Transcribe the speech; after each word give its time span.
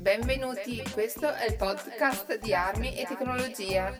Benvenuti, 0.00 0.82
questo 0.92 1.32
è 1.32 1.48
il 1.48 1.56
podcast 1.56 2.40
di 2.40 2.52
Armi 2.52 2.96
e 2.96 3.04
Tecnologia. 3.06 3.96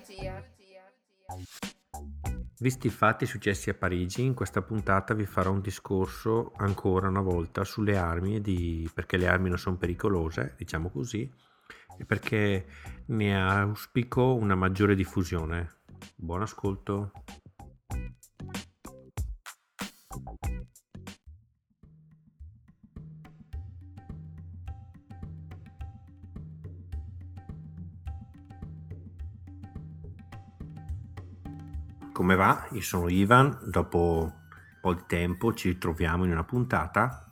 Visti 2.59 2.87
i 2.87 2.91
fatti 2.91 3.27
successi 3.27 3.71
a 3.71 3.75
Parigi, 3.75 4.25
in 4.25 4.35
questa 4.35 4.63
puntata 4.63 5.15
vi 5.15 5.27
farò 5.27 5.53
un 5.53 5.61
discorso 5.61 6.53
ancora 6.57 7.09
una 7.09 7.21
volta 7.21 7.63
sulle 7.65 7.97
armi, 7.97 8.41
di, 8.41 8.91
perché 8.93 9.17
le 9.17 9.29
armi 9.29 9.49
non 9.49 9.59
sono 9.59 9.77
pericolose, 9.77 10.55
diciamo 10.57 10.91
così, 10.91 11.31
e 11.99 12.05
perché 12.05 12.67
ne 13.07 13.41
auspico 13.41 14.35
una 14.35 14.55
maggiore 14.55 14.97
diffusione. 14.97 15.83
Buon 16.17 16.43
ascolto. 16.43 17.13
Va? 32.47 32.67
Io 32.71 32.81
sono 32.81 33.09
Ivan, 33.09 33.59
dopo 33.65 34.23
un 34.23 34.81
po' 34.81 34.95
di 34.95 35.03
tempo 35.07 35.53
ci 35.53 35.71
ritroviamo 35.71 36.25
in 36.25 36.31
una 36.31 36.45
puntata. 36.45 37.29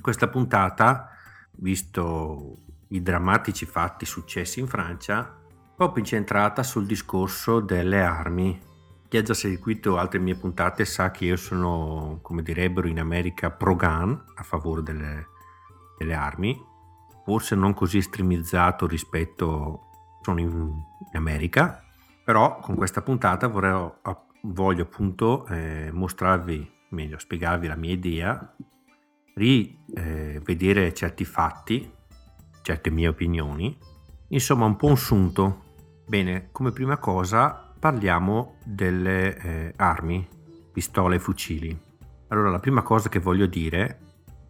Questa 0.00 0.28
puntata, 0.28 1.10
visto 1.52 2.56
i 2.88 3.00
drammatici 3.00 3.64
fatti 3.64 4.04
successi 4.04 4.60
in 4.60 4.66
Francia, 4.66 5.38
è 5.48 5.76
proprio 5.76 6.02
incentrata 6.02 6.62
sul 6.62 6.86
discorso 6.86 7.60
delle 7.60 8.02
armi. 8.02 8.60
Chi 9.08 9.16
ha 9.16 9.22
già 9.22 9.34
seguito 9.34 9.96
altre 9.96 10.18
mie 10.18 10.34
puntate 10.34 10.84
sa 10.84 11.10
che 11.10 11.26
io 11.26 11.36
sono, 11.36 12.18
come 12.20 12.42
direbbero 12.42 12.88
in 12.88 12.98
America, 12.98 13.50
pro-gun, 13.50 14.24
a 14.34 14.42
favore 14.42 14.82
delle, 14.82 15.28
delle 15.96 16.14
armi, 16.14 16.60
forse 17.24 17.54
non 17.54 17.72
così 17.72 17.98
estremizzato 17.98 18.86
rispetto 18.86 19.90
sono 20.22 20.40
in, 20.40 20.48
in 20.48 21.16
America, 21.16 21.83
però 22.24 22.58
con 22.58 22.74
questa 22.74 23.02
puntata 23.02 23.48
vorrei, 23.48 23.92
voglio 24.42 24.82
appunto 24.82 25.46
eh, 25.46 25.90
mostrarvi, 25.92 26.72
meglio 26.90 27.18
spiegarvi 27.18 27.66
la 27.66 27.76
mia 27.76 27.92
idea, 27.92 28.56
rivedere 29.34 30.86
eh, 30.86 30.94
certi 30.94 31.24
fatti, 31.24 31.92
certe 32.62 32.90
mie 32.90 33.08
opinioni, 33.08 33.76
insomma 34.28 34.64
un 34.64 34.76
po' 34.76 34.86
un 34.86 34.96
sunto. 34.96 35.62
Bene, 36.06 36.48
come 36.50 36.70
prima 36.72 36.96
cosa 36.98 37.72
parliamo 37.78 38.56
delle 38.64 39.36
eh, 39.36 39.72
armi, 39.76 40.26
pistole 40.72 41.16
e 41.16 41.18
fucili. 41.18 41.78
Allora 42.28 42.50
la 42.50 42.58
prima 42.58 42.82
cosa 42.82 43.08
che 43.08 43.18
voglio 43.18 43.46
dire, 43.46 44.00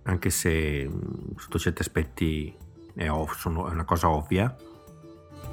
anche 0.05 0.31
se 0.31 0.89
sotto 1.37 1.59
certi 1.59 1.83
aspetti 1.83 2.57
è, 2.95 3.09
off, 3.11 3.37
sono, 3.37 3.69
è 3.69 3.73
una 3.73 3.85
cosa 3.85 4.09
ovvia, 4.11 4.55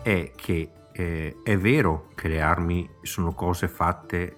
è 0.04 0.32
che 0.36 0.72
eh, 1.02 1.38
è 1.42 1.58
vero 1.58 2.10
che 2.14 2.28
le 2.28 2.42
armi 2.42 2.88
sono 3.02 3.34
cose 3.34 3.68
fatte 3.68 4.38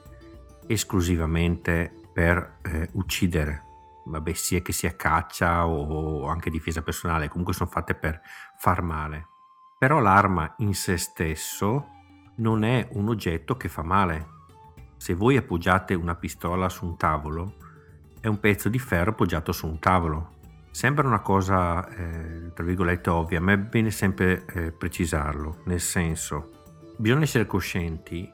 esclusivamente 0.68 1.94
per 2.14 2.60
eh, 2.62 2.88
uccidere, 2.94 3.64
vabbè 4.06 4.34
sia 4.34 4.62
che 4.62 4.72
sia 4.72 4.96
caccia 4.96 5.68
o 5.68 6.26
anche 6.28 6.50
difesa 6.50 6.82
personale, 6.82 7.28
comunque 7.28 7.54
sono 7.54 7.70
fatte 7.70 7.96
per 7.96 8.22
far 8.58 8.82
male. 8.82 9.28
Però 9.78 10.00
l'arma 10.00 10.54
in 10.60 10.74
se 10.74 10.96
stesso 10.96 11.88
non 12.38 12.64
è 12.64 12.88
un 12.92 13.10
oggetto 13.10 13.58
che 13.58 13.68
fa 13.68 13.84
male. 13.84 14.28
Se 14.96 15.14
voi 15.14 15.36
appoggiate 15.36 15.94
una 15.94 16.16
pistola 16.16 16.70
su 16.70 16.86
un 16.86 16.96
tavolo, 16.96 17.56
è 18.22 18.28
un 18.28 18.40
pezzo 18.40 18.70
di 18.70 18.80
ferro 18.80 19.10
appoggiato 19.10 19.52
su 19.52 19.68
un 19.68 19.80
tavolo. 19.80 20.36
Sembra 20.74 21.08
una 21.08 21.20
cosa, 21.20 21.88
eh, 21.88 22.52
tra 22.52 22.64
virgolette, 22.64 23.12
ovvia, 23.12 23.40
ma 23.40 23.52
è 23.52 23.58
bene 23.60 23.92
sempre 23.92 24.44
eh, 24.48 24.72
precisarlo, 24.72 25.60
nel 25.66 25.80
senso, 25.80 26.50
bisogna 26.98 27.22
essere 27.22 27.46
coscienti 27.46 28.30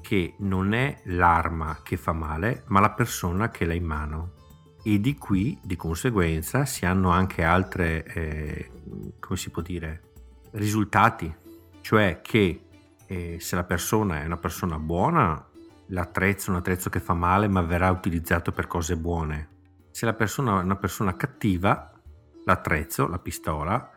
che 0.00 0.34
non 0.38 0.74
è 0.74 1.00
l'arma 1.04 1.78
che 1.84 1.96
fa 1.96 2.12
male, 2.12 2.64
ma 2.66 2.80
la 2.80 2.90
persona 2.90 3.50
che 3.50 3.64
l'ha 3.64 3.74
in 3.74 3.84
mano. 3.84 4.32
E 4.82 4.98
di 4.98 5.14
qui, 5.14 5.56
di 5.62 5.76
conseguenza, 5.76 6.64
si 6.64 6.84
hanno 6.84 7.10
anche 7.10 7.44
altre, 7.44 8.04
eh, 8.06 8.70
come 9.20 9.38
si 9.38 9.50
può 9.50 9.62
dire, 9.62 10.02
risultati. 10.54 11.32
Cioè 11.80 12.18
che 12.20 12.64
eh, 13.06 13.36
se 13.38 13.54
la 13.54 13.64
persona 13.64 14.20
è 14.22 14.26
una 14.26 14.36
persona 14.36 14.80
buona, 14.80 15.46
l'attrezzo 15.86 16.48
è 16.48 16.54
un 16.54 16.58
attrezzo 16.58 16.90
che 16.90 16.98
fa 16.98 17.14
male, 17.14 17.46
ma 17.46 17.62
verrà 17.62 17.88
utilizzato 17.92 18.50
per 18.50 18.66
cose 18.66 18.96
buone 18.96 19.56
se 19.98 20.06
la 20.06 20.14
persona 20.14 20.60
è 20.60 20.62
una 20.62 20.76
persona 20.76 21.16
cattiva, 21.16 21.90
l'attrezzo, 22.44 23.08
la 23.08 23.18
pistola, 23.18 23.90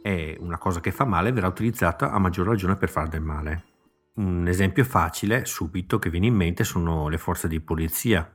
è 0.00 0.34
una 0.40 0.56
cosa 0.56 0.80
che 0.80 0.90
fa 0.90 1.04
male 1.04 1.32
verrà 1.32 1.48
utilizzata 1.48 2.10
a 2.10 2.18
maggior 2.18 2.46
ragione 2.46 2.76
per 2.76 2.88
fare 2.88 3.10
del 3.10 3.20
male. 3.20 3.64
Un 4.14 4.48
esempio 4.48 4.84
facile, 4.84 5.44
subito, 5.44 5.98
che 5.98 6.08
viene 6.08 6.28
in 6.28 6.34
mente 6.34 6.64
sono 6.64 7.08
le 7.08 7.18
forze 7.18 7.46
di 7.46 7.60
polizia. 7.60 8.26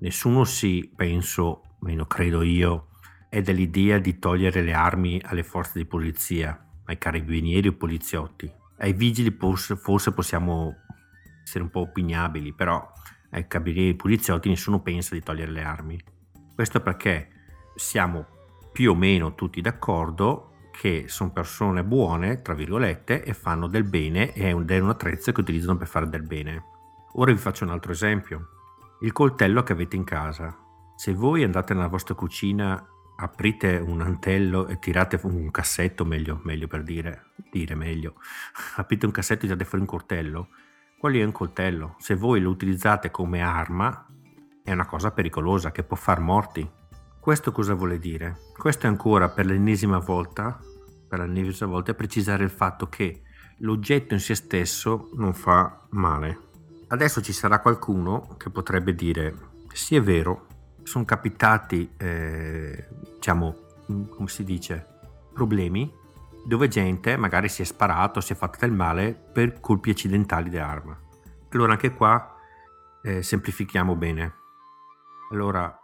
Nessuno 0.00 0.44
si, 0.44 0.92
penso, 0.94 1.78
meno 1.80 2.04
credo 2.04 2.42
io, 2.42 2.88
è 3.30 3.40
dell'idea 3.40 3.96
di 3.96 4.18
togliere 4.18 4.60
le 4.60 4.74
armi 4.74 5.22
alle 5.24 5.44
forze 5.44 5.78
di 5.78 5.86
polizia, 5.86 6.68
ai 6.84 6.98
carabinieri 6.98 7.68
o 7.68 7.76
poliziotti. 7.76 8.52
Ai 8.80 8.92
vigili 8.92 9.34
forse 9.38 10.12
possiamo 10.12 10.74
essere 11.42 11.64
un 11.64 11.70
po' 11.70 11.80
opinabili, 11.80 12.52
però 12.52 12.86
ai 13.30 13.46
carabinieri 13.46 13.88
e 13.88 13.96
poliziotti 13.96 14.50
nessuno 14.50 14.82
pensa 14.82 15.14
di 15.14 15.22
togliere 15.22 15.50
le 15.50 15.62
armi. 15.62 16.04
Questo 16.54 16.80
perché 16.80 17.28
siamo 17.74 18.26
più 18.72 18.90
o 18.90 18.94
meno 18.94 19.34
tutti 19.34 19.60
d'accordo 19.60 20.52
che 20.70 21.04
sono 21.06 21.30
persone 21.30 21.84
buone, 21.84 22.42
tra 22.42 22.54
virgolette, 22.54 23.22
e 23.22 23.34
fanno 23.34 23.66
del 23.66 23.84
bene 23.84 24.32
e 24.32 24.48
è 24.48 24.52
un, 24.52 24.88
attrezzo 24.88 25.30
che 25.32 25.40
utilizzano 25.40 25.76
per 25.76 25.86
fare 25.86 26.08
del 26.08 26.22
bene. 26.22 26.64
Ora 27.14 27.30
vi 27.30 27.38
faccio 27.38 27.64
un 27.64 27.70
altro 27.70 27.92
esempio. 27.92 28.48
Il 29.00 29.12
coltello 29.12 29.62
che 29.62 29.72
avete 29.72 29.96
in 29.96 30.04
casa. 30.04 30.56
Se 30.96 31.12
voi 31.12 31.42
andate 31.42 31.74
nella 31.74 31.88
vostra 31.88 32.14
cucina, 32.14 32.86
aprite 33.16 33.76
un 33.76 34.00
antello 34.00 34.66
e 34.66 34.78
tirate 34.78 35.20
un 35.22 35.50
cassetto, 35.50 36.04
meglio, 36.04 36.40
meglio 36.44 36.66
per 36.66 36.82
dire, 36.82 37.32
dire 37.50 37.74
meglio, 37.74 38.14
aprite 38.76 39.06
un 39.06 39.12
cassetto 39.12 39.44
e 39.44 39.48
tirate 39.48 39.64
fuori 39.64 39.84
un 39.84 39.90
coltello, 39.90 40.48
quello 40.98 41.18
è 41.18 41.24
un 41.24 41.32
coltello. 41.32 41.96
Se 41.98 42.14
voi 42.14 42.40
lo 42.40 42.50
utilizzate 42.50 43.10
come 43.10 43.42
arma, 43.42 44.06
è 44.62 44.72
una 44.72 44.86
cosa 44.86 45.10
pericolosa 45.10 45.72
che 45.72 45.82
può 45.82 45.96
far 45.96 46.20
morti. 46.20 46.68
Questo 47.20 47.52
cosa 47.52 47.74
vuole 47.74 47.98
dire? 47.98 48.38
Questo 48.56 48.86
è 48.86 48.88
ancora 48.88 49.28
per 49.28 49.46
l'ennesima 49.46 49.98
volta, 49.98 50.58
per 51.08 51.20
l'ennesima 51.20 51.70
volta 51.70 51.94
precisare 51.94 52.44
il 52.44 52.50
fatto 52.50 52.88
che 52.88 53.22
l'oggetto 53.58 54.14
in 54.14 54.20
se 54.20 54.34
stesso 54.34 55.10
non 55.14 55.34
fa 55.34 55.86
male. 55.90 56.50
Adesso 56.88 57.20
ci 57.22 57.32
sarà 57.32 57.60
qualcuno 57.60 58.34
che 58.36 58.50
potrebbe 58.50 58.94
dire, 58.94 59.34
sì 59.72 59.96
è 59.96 60.02
vero, 60.02 60.46
sono 60.82 61.04
capitati, 61.04 61.90
eh, 61.96 62.88
diciamo, 63.14 63.56
come 63.86 64.28
si 64.28 64.44
dice, 64.44 64.86
problemi 65.32 66.00
dove 66.44 66.68
gente 66.68 67.16
magari 67.16 67.48
si 67.48 67.62
è 67.62 67.64
sparato, 67.64 68.20
si 68.20 68.32
è 68.32 68.36
fatta 68.36 68.66
del 68.66 68.74
male 68.74 69.14
per 69.14 69.60
colpi 69.60 69.90
accidentali 69.90 70.50
di 70.50 70.58
arma. 70.58 70.98
Allora 71.50 71.72
anche 71.72 71.92
qua 71.92 72.34
eh, 73.02 73.22
semplifichiamo 73.22 73.94
bene. 73.94 74.40
Allora, 75.32 75.74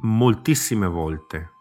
moltissime 0.00 0.86
volte, 0.86 1.52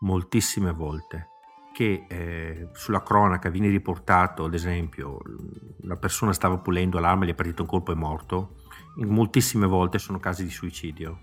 moltissime 0.00 0.70
volte 0.70 1.28
che 1.72 2.04
eh, 2.06 2.68
sulla 2.72 3.02
cronaca 3.02 3.48
viene 3.48 3.68
riportato, 3.68 4.44
ad 4.44 4.52
esempio, 4.52 5.18
la 5.84 5.96
persona 5.96 6.34
stava 6.34 6.58
pulendo 6.58 6.98
l'arma, 6.98 7.24
gli 7.24 7.30
è 7.30 7.34
partito 7.34 7.62
un 7.62 7.68
colpo 7.68 7.92
e 7.92 7.94
è 7.94 7.96
morto, 7.96 8.56
moltissime 8.96 9.66
volte 9.66 9.98
sono 9.98 10.18
casi 10.18 10.44
di 10.44 10.50
suicidio, 10.50 11.20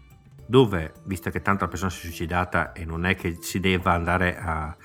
dove, 0.48 0.94
visto 1.04 1.30
che 1.30 1.44
tanto 1.44 1.66
la 1.66 1.70
persona 1.70 1.92
si 1.92 2.00
è 2.00 2.10
suicidata 2.10 2.72
e 2.72 2.84
non 2.84 3.06
è 3.06 3.16
che 3.16 3.38
si 3.42 3.60
debba 3.60 3.94
andare 3.94 4.36
a, 4.36 4.76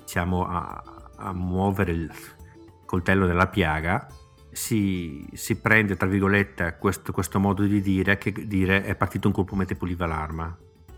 diciamo, 0.00 0.44
a, 0.44 0.82
a 1.18 1.32
muovere 1.32 1.92
il 1.92 2.12
coltello 2.84 3.26
della 3.26 3.46
piaga, 3.46 4.08
si, 4.52 5.26
si, 5.32 5.60
prende, 5.60 5.96
tra 5.96 6.06
virgolette, 6.06 6.76
questo, 6.78 7.12
questo, 7.12 7.40
modo 7.40 7.64
di 7.64 7.80
dire 7.80 8.18
che 8.18 8.32
dire 8.46 8.84
è 8.84 8.94
partito 8.94 9.26
un 9.26 9.34
colpo 9.34 9.56
mentre 9.56 9.76
puliva 9.76 10.06
l'arma. 10.06 10.56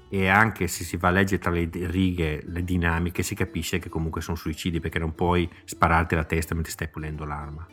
E 0.09 0.29
anche 0.29 0.69
se 0.69 0.85
si 0.85 0.97
va 0.97 1.09
a 1.09 1.13
leggere 1.13 1.41
tra 1.41 1.51
le 1.51 1.69
righe 1.73 2.43
le 2.45 2.63
dinamiche, 2.63 3.23
si 3.23 3.35
capisce 3.35 3.79
che 3.79 3.89
comunque 3.89 4.21
sono 4.21 4.37
suicidi 4.37 4.81
perché 4.81 4.99
non 4.99 5.15
puoi 5.15 5.49
spararti 5.65 6.15
la 6.15 6.25
testa 6.25 6.55
mentre 6.55 6.73
stai 6.73 6.89
pulendo 6.89 7.25
l'arma. 7.25 7.67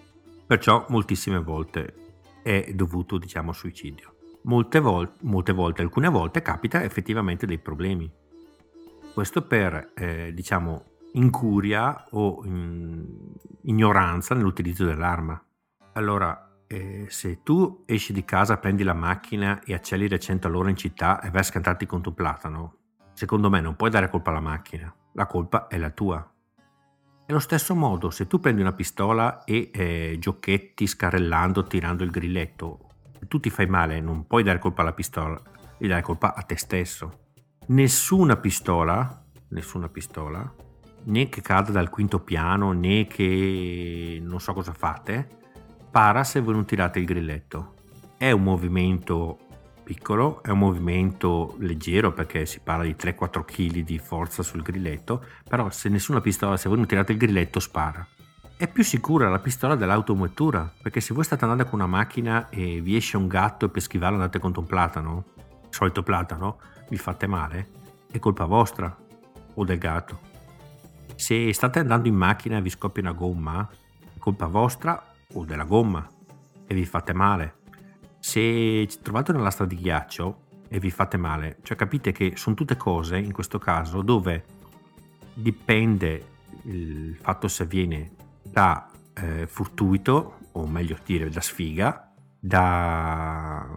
Perciò 0.47 0.85
moltissime 0.89 1.39
volte 1.39 1.93
è 2.41 2.71
dovuto, 2.73 3.17
diciamo, 3.17 3.51
suicidio. 3.51 4.15
Molte, 4.43 4.79
vol- 4.79 5.13
molte 5.21 5.51
volte, 5.51 5.81
alcune 5.81 6.09
volte 6.09 6.41
capita 6.41 6.83
effettivamente 6.83 7.45
dei 7.45 7.59
problemi. 7.59 8.11
Questo 9.13 9.45
per, 9.45 9.91
eh, 9.93 10.31
diciamo, 10.33 10.85
incuria 11.13 12.05
o 12.11 12.41
in 12.45 13.05
ignoranza 13.63 14.33
nell'utilizzo 14.33 14.85
dell'arma. 14.85 15.43
Allora, 15.93 16.51
eh, 16.67 17.05
se 17.09 17.43
tu 17.43 17.83
esci 17.85 18.13
di 18.13 18.23
casa, 18.23 18.57
prendi 18.57 18.83
la 18.83 18.93
macchina 18.93 19.61
e 19.61 19.73
acceleri 19.73 20.13
a 20.13 20.17
100 20.17 20.47
all'ora 20.47 20.69
in 20.69 20.77
città 20.77 21.19
e 21.19 21.29
vai 21.29 21.41
a 21.41 21.43
scantarti 21.43 21.85
contro 21.85 22.11
un 22.11 22.15
platano, 22.15 22.75
secondo 23.13 23.49
me 23.49 23.59
non 23.59 23.75
puoi 23.75 23.89
dare 23.89 24.09
colpa 24.09 24.29
alla 24.29 24.39
macchina, 24.39 24.93
la 25.13 25.25
colpa 25.25 25.67
è 25.67 25.77
la 25.77 25.89
tua. 25.89 26.25
Allo 27.27 27.39
stesso 27.39 27.75
modo, 27.75 28.09
se 28.09 28.25
tu 28.25 28.39
prendi 28.39 28.61
una 28.61 28.71
pistola 28.71 29.43
e 29.43 29.69
eh, 29.73 30.15
giochetti 30.17 30.87
scarrellando, 30.87 31.63
tirando 31.63 32.03
il 32.03 32.09
grilletto, 32.09 32.87
tu 33.27 33.39
ti 33.39 33.49
fai 33.49 33.67
male, 33.67 33.99
non 33.99 34.25
puoi 34.25 34.43
dare 34.43 34.59
colpa 34.59 34.81
alla 34.81 34.93
pistola, 34.93 35.41
devi 35.77 35.87
dare 35.87 36.01
colpa 36.01 36.33
a 36.33 36.41
te 36.43 36.55
stesso. 36.55 37.19
Nessuna 37.67 38.37
pistola, 38.37 39.25
nessuna 39.49 39.89
pistola, 39.89 40.53
né 41.03 41.29
che 41.29 41.41
cada 41.41 41.71
dal 41.71 41.89
quinto 41.89 42.19
piano, 42.19 42.71
né 42.71 43.07
che 43.07 44.19
non 44.21 44.39
so 44.39 44.53
cosa 44.53 44.73
fate, 44.73 45.39
para 45.91 46.23
se 46.23 46.39
voi 46.39 46.53
non 46.53 46.65
tirate 46.65 46.99
il 46.99 47.05
grilletto. 47.05 47.75
È 48.17 48.31
un 48.31 48.43
movimento 48.43 49.37
piccolo, 49.83 50.41
è 50.41 50.49
un 50.49 50.59
movimento 50.59 51.55
leggero 51.59 52.13
perché 52.13 52.45
si 52.45 52.61
parla 52.61 52.85
di 52.85 52.95
3-4 52.97 53.43
kg 53.43 53.83
di 53.83 53.99
forza 53.99 54.41
sul 54.41 54.61
grilletto, 54.61 55.25
però 55.47 55.69
se 55.69 55.89
nessuna 55.89 56.21
pistola, 56.21 56.55
se 56.55 56.69
voi 56.69 56.77
non 56.77 56.87
tirate 56.87 57.11
il 57.11 57.17
grilletto, 57.17 57.59
spara. 57.59 58.07
È 58.55 58.67
più 58.69 58.83
sicura 58.83 59.27
la 59.27 59.39
pistola 59.39 59.75
dell'autovettura, 59.75 60.71
perché 60.81 61.01
se 61.01 61.13
voi 61.13 61.25
state 61.25 61.43
andando 61.43 61.65
con 61.65 61.79
una 61.79 61.89
macchina 61.89 62.47
e 62.49 62.79
vi 62.79 62.95
esce 62.95 63.17
un 63.17 63.27
gatto 63.27 63.65
e 63.65 63.69
per 63.69 63.81
schivarlo 63.81 64.17
andate 64.17 64.39
contro 64.39 64.61
un 64.61 64.67
platano, 64.67 65.25
solito 65.69 66.03
platano, 66.03 66.59
vi 66.87 66.97
fate 66.97 67.27
male, 67.27 67.67
è 68.09 68.19
colpa 68.19 68.45
vostra 68.45 68.95
o 69.55 69.63
del 69.65 69.77
gatto. 69.77 70.19
Se 71.15 71.51
state 71.51 71.79
andando 71.79 72.07
in 72.07 72.15
macchina 72.15 72.57
e 72.57 72.61
vi 72.61 72.69
scoppia 72.69 73.01
una 73.01 73.11
gomma, 73.11 73.67
è 73.99 74.19
colpa 74.19 74.45
vostra 74.45 75.10
o 75.33 75.45
della 75.45 75.63
gomma 75.63 76.07
e 76.67 76.73
vi 76.73 76.85
fate 76.85 77.13
male 77.13 77.59
se 78.21 78.87
trovate 79.01 79.31
una 79.31 79.41
lastra 79.41 79.65
di 79.65 79.75
ghiaccio 79.75 80.41
e 80.69 80.79
vi 80.79 80.91
fate 80.91 81.17
male, 81.17 81.57
cioè 81.63 81.75
capite 81.75 82.11
che 82.11 82.33
sono 82.35 82.55
tutte 82.55 82.77
cose 82.77 83.17
in 83.17 83.33
questo 83.33 83.57
caso 83.57 84.01
dove 84.03 84.45
dipende 85.33 86.27
il 86.63 87.17
fatto 87.19 87.47
se 87.47 87.63
avviene 87.63 88.11
da 88.43 88.89
eh, 89.13 89.47
fortuito 89.47 90.37
o 90.51 90.67
meglio 90.67 90.97
dire 91.03 91.29
da 91.29 91.41
sfiga, 91.41 92.13
da 92.39 93.67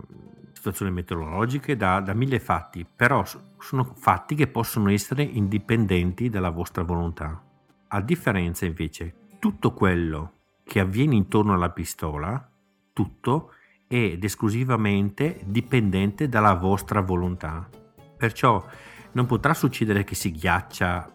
situazioni 0.52 0.92
meteorologiche, 0.92 1.76
da, 1.76 2.00
da 2.00 2.14
mille 2.14 2.38
fatti, 2.38 2.86
però 2.86 3.24
sono 3.58 3.94
fatti 3.96 4.34
che 4.34 4.46
possono 4.46 4.90
essere 4.90 5.22
indipendenti 5.22 6.28
dalla 6.28 6.50
vostra 6.50 6.82
volontà. 6.82 7.42
A 7.88 8.00
differenza 8.00 8.66
invece, 8.66 9.14
tutto 9.38 9.72
quello 9.72 10.32
che 10.64 10.80
avviene 10.80 11.14
intorno 11.14 11.52
alla 11.52 11.70
pistola, 11.70 12.50
tutto 12.92 13.52
ed 13.86 14.24
esclusivamente 14.24 15.40
dipendente 15.44 16.28
dalla 16.28 16.54
vostra 16.54 17.00
volontà. 17.00 17.68
Perciò 18.16 18.64
non 19.12 19.26
potrà 19.26 19.54
succedere 19.54 20.02
che 20.02 20.14
si 20.14 20.32
ghiaccia 20.32 21.14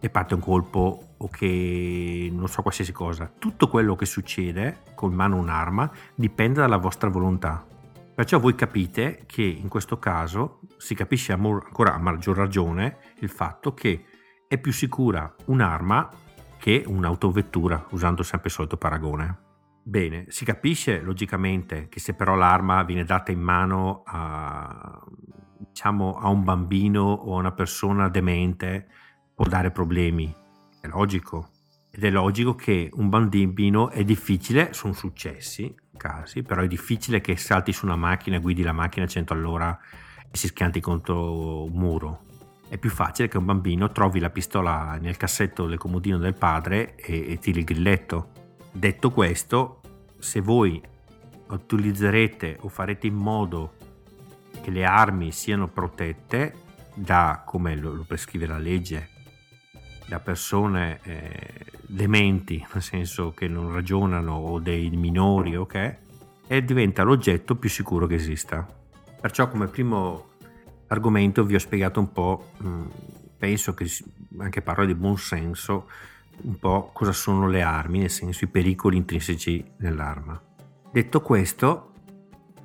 e 0.00 0.10
parte 0.10 0.34
un 0.34 0.40
colpo 0.40 1.14
o 1.16 1.28
che 1.28 2.30
non 2.32 2.48
so 2.48 2.62
qualsiasi 2.62 2.92
cosa. 2.92 3.30
Tutto 3.38 3.68
quello 3.68 3.94
che 3.94 4.06
succede 4.06 4.82
con 4.94 5.12
mano 5.12 5.36
un'arma 5.36 5.90
dipende 6.14 6.60
dalla 6.60 6.78
vostra 6.78 7.08
volontà. 7.08 7.64
Perciò 8.14 8.40
voi 8.40 8.54
capite 8.54 9.24
che 9.26 9.42
in 9.42 9.68
questo 9.68 9.98
caso 9.98 10.60
si 10.78 10.94
capisce 10.94 11.32
ancora 11.32 11.94
a 11.94 11.98
maggior 11.98 12.36
ragione 12.36 12.98
il 13.20 13.28
fatto 13.28 13.74
che 13.74 14.04
è 14.48 14.58
più 14.58 14.72
sicura 14.72 15.34
un'arma 15.46 16.08
che 16.58 16.84
un'autovettura, 16.86 17.86
usando 17.90 18.22
sempre 18.22 18.48
il 18.48 18.54
solito 18.54 18.76
paragone. 18.76 19.44
Bene, 19.82 20.24
si 20.28 20.44
capisce 20.44 21.00
logicamente 21.00 21.88
che 21.88 22.00
se 22.00 22.14
però 22.14 22.34
l'arma 22.34 22.82
viene 22.82 23.04
data 23.04 23.30
in 23.30 23.40
mano 23.40 24.02
a, 24.04 25.00
diciamo, 25.58 26.18
a 26.18 26.28
un 26.28 26.42
bambino 26.42 27.02
o 27.02 27.36
a 27.36 27.38
una 27.38 27.52
persona 27.52 28.08
demente 28.08 28.88
può 29.34 29.44
dare 29.44 29.70
problemi, 29.70 30.34
è 30.80 30.88
logico. 30.88 31.50
Ed 31.90 32.04
è 32.04 32.10
logico 32.10 32.54
che 32.54 32.90
un 32.94 33.08
bambino 33.08 33.90
è 33.90 34.04
difficile, 34.04 34.72
sono 34.72 34.92
successi 34.92 35.74
casi, 35.96 36.42
però 36.42 36.62
è 36.62 36.66
difficile 36.66 37.20
che 37.20 37.36
salti 37.36 37.72
su 37.72 37.86
una 37.86 37.96
macchina, 37.96 38.38
guidi 38.38 38.62
la 38.62 38.72
macchina 38.72 39.06
a 39.06 39.08
100 39.08 39.32
all'ora 39.32 39.78
e 40.30 40.36
si 40.36 40.48
schianti 40.48 40.80
contro 40.80 41.64
un 41.64 41.72
muro. 41.72 42.25
È 42.68 42.78
più 42.78 42.90
facile 42.90 43.28
che 43.28 43.38
un 43.38 43.44
bambino 43.44 43.90
trovi 43.90 44.18
la 44.20 44.30
pistola 44.30 44.98
nel 45.00 45.16
cassetto 45.16 45.66
del 45.66 45.78
comodino 45.78 46.18
del 46.18 46.34
padre 46.34 46.96
e, 46.96 47.32
e 47.32 47.38
tiri 47.38 47.60
il 47.60 47.64
grilletto 47.64 48.30
Detto 48.76 49.10
questo, 49.10 49.80
se 50.18 50.42
voi 50.42 50.78
utilizzerete 51.48 52.58
o 52.60 52.68
farete 52.68 53.06
in 53.06 53.14
modo 53.14 53.72
che 54.60 54.70
le 54.70 54.84
armi 54.84 55.32
siano 55.32 55.66
protette 55.66 56.54
da, 56.92 57.42
come 57.46 57.74
lo, 57.74 57.94
lo 57.94 58.04
prescrive 58.04 58.46
la 58.46 58.58
legge, 58.58 59.08
da 60.06 60.20
persone 60.20 61.00
eh, 61.04 61.64
dementi, 61.86 62.62
nel 62.70 62.82
senso 62.82 63.32
che 63.32 63.48
non 63.48 63.72
ragionano 63.72 64.34
o 64.34 64.60
dei 64.60 64.90
minori, 64.90 65.56
ok? 65.56 65.96
E 66.46 66.62
diventa 66.62 67.02
l'oggetto 67.02 67.56
più 67.56 67.70
sicuro 67.70 68.06
che 68.06 68.16
esista. 68.16 68.68
Perciò 69.18 69.48
come 69.48 69.68
primo 69.68 70.32
argomento 70.88 71.44
vi 71.44 71.54
ho 71.54 71.58
spiegato 71.58 72.00
un 72.00 72.12
po', 72.12 72.52
mm, 72.62 72.86
penso 73.38 73.74
che 73.74 73.86
anche 74.38 74.62
parole 74.62 74.88
di 74.88 74.94
buon 74.94 75.18
senso, 75.18 75.88
un 76.42 76.58
po' 76.58 76.90
cosa 76.92 77.12
sono 77.12 77.48
le 77.48 77.62
armi, 77.62 78.00
nel 78.00 78.10
senso 78.10 78.44
i 78.44 78.48
pericoli 78.48 78.96
intrinseci 78.96 79.64
nell'arma. 79.78 80.40
Detto 80.92 81.20
questo, 81.20 81.92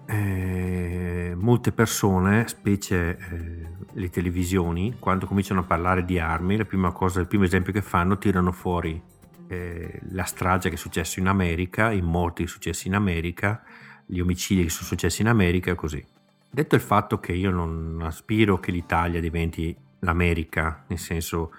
eh, 0.06 1.33
molte 1.38 1.71
persone, 1.71 2.47
specie 2.47 3.18
eh, 3.18 3.69
le 3.94 4.09
televisioni, 4.09 4.95
quando 5.00 5.25
cominciano 5.25 5.62
a 5.62 5.63
parlare 5.63 6.03
di 6.06 6.19
armi, 6.19 6.57
la 6.57 6.65
prima 6.65 6.91
cosa, 6.91 7.19
il 7.19 7.27
primo 7.27 7.44
esempio 7.44 7.74
che 7.74 7.81
fanno, 7.81 8.17
tirano 8.17 8.51
fuori 8.51 9.01
eh, 9.47 10.00
la 10.12 10.24
strage 10.24 10.69
che 10.69 10.75
è 10.75 10.77
successa 10.77 11.19
in 11.19 11.27
America, 11.27 11.91
i 11.91 12.01
morti 12.01 12.44
che 12.44 12.50
sono 12.50 12.62
successi 12.62 12.88
in 12.88 12.95
America, 12.95 13.63
gli 14.06 14.19
omicidi 14.19 14.63
che 14.63 14.69
sono 14.69 14.88
successi 14.88 15.21
in 15.21 15.27
America 15.27 15.71
e 15.71 15.75
così. 15.75 16.06
Detto 16.53 16.75
il 16.75 16.81
fatto 16.81 17.21
che 17.21 17.31
io 17.31 17.50
non 17.50 18.01
aspiro 18.03 18.59
che 18.59 18.71
l'Italia 18.71 19.21
diventi 19.21 19.74
l'America, 20.00 20.83
nel 20.88 21.00
senso 21.00 21.53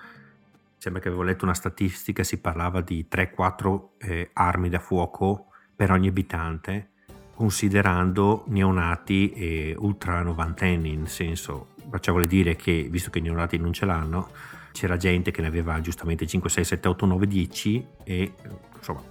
sembra 0.77 1.00
che 1.00 1.09
avevo 1.09 1.23
letto 1.23 1.44
una 1.47 1.55
statistica, 1.55 2.23
si 2.23 2.39
parlava 2.41 2.83
di 2.83 3.06
3-4 3.11 3.83
eh, 3.99 4.31
armi 4.35 4.69
da 4.69 4.81
fuoco 4.81 5.47
per 5.75 5.93
ogni 5.93 6.09
abitante, 6.09 6.91
considerando 7.35 8.44
neonati 8.49 9.33
e 9.33 9.75
ultra 9.79 10.21
novantenni, 10.21 10.94
nel 10.94 11.09
senso, 11.09 11.69
vuole 12.09 12.27
dire 12.27 12.55
che, 12.56 12.87
visto 12.91 13.08
che 13.08 13.20
i 13.20 13.22
neonati 13.22 13.56
non 13.56 13.72
ce 13.72 13.87
l'hanno, 13.87 14.29
c'era 14.72 14.99
gente 14.99 15.31
che 15.31 15.41
ne 15.41 15.46
aveva 15.46 15.81
giustamente 15.81 16.27
5, 16.27 16.51
6, 16.51 16.65
7, 16.65 16.89
8, 16.89 17.06
9, 17.06 17.27
10 17.27 17.87
e 18.05 18.34
insomma, 18.77 19.03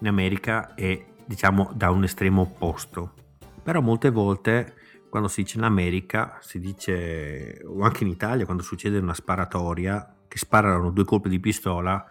in 0.00 0.08
America 0.08 0.74
è 0.74 1.04
diciamo 1.24 1.70
da 1.74 1.92
un 1.92 2.02
estremo 2.02 2.40
opposto. 2.40 3.12
Però 3.62 3.80
molte 3.80 4.10
volte 4.10 4.74
quando 5.08 5.28
si 5.28 5.42
dice 5.42 5.58
in 5.58 5.64
America, 5.64 6.38
si 6.40 6.58
dice, 6.58 7.62
o 7.64 7.82
anche 7.82 8.04
in 8.04 8.10
Italia, 8.10 8.44
quando 8.44 8.62
succede 8.62 8.98
una 8.98 9.14
sparatoria, 9.14 10.14
che 10.28 10.38
sparano 10.38 10.90
due 10.90 11.04
colpi 11.04 11.28
di 11.28 11.40
pistola, 11.40 12.04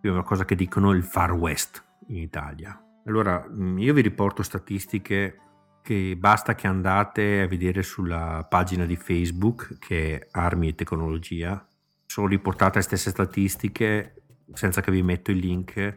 è 0.00 0.08
una 0.08 0.22
cosa 0.22 0.44
che 0.44 0.54
dicono 0.54 0.92
il 0.92 1.02
Far 1.02 1.32
West 1.32 1.84
in 2.08 2.16
Italia. 2.16 2.80
Allora, 3.06 3.46
mm, 3.48 3.78
io 3.78 3.94
vi 3.94 4.02
riporto 4.02 4.42
statistiche 4.42 5.40
che 5.82 6.16
basta 6.18 6.54
che 6.54 6.66
andate 6.66 7.40
a 7.40 7.46
vedere 7.46 7.82
sulla 7.82 8.46
pagina 8.48 8.84
di 8.84 8.96
Facebook 8.96 9.78
che 9.78 10.18
è 10.18 10.28
Armi 10.32 10.68
e 10.68 10.74
Tecnologia. 10.74 11.66
Sono 12.04 12.26
riportate 12.26 12.78
le 12.78 12.84
stesse 12.84 13.10
statistiche 13.10 14.22
senza 14.52 14.82
che 14.82 14.90
vi 14.90 15.02
metto 15.02 15.30
il 15.30 15.38
link 15.38 15.96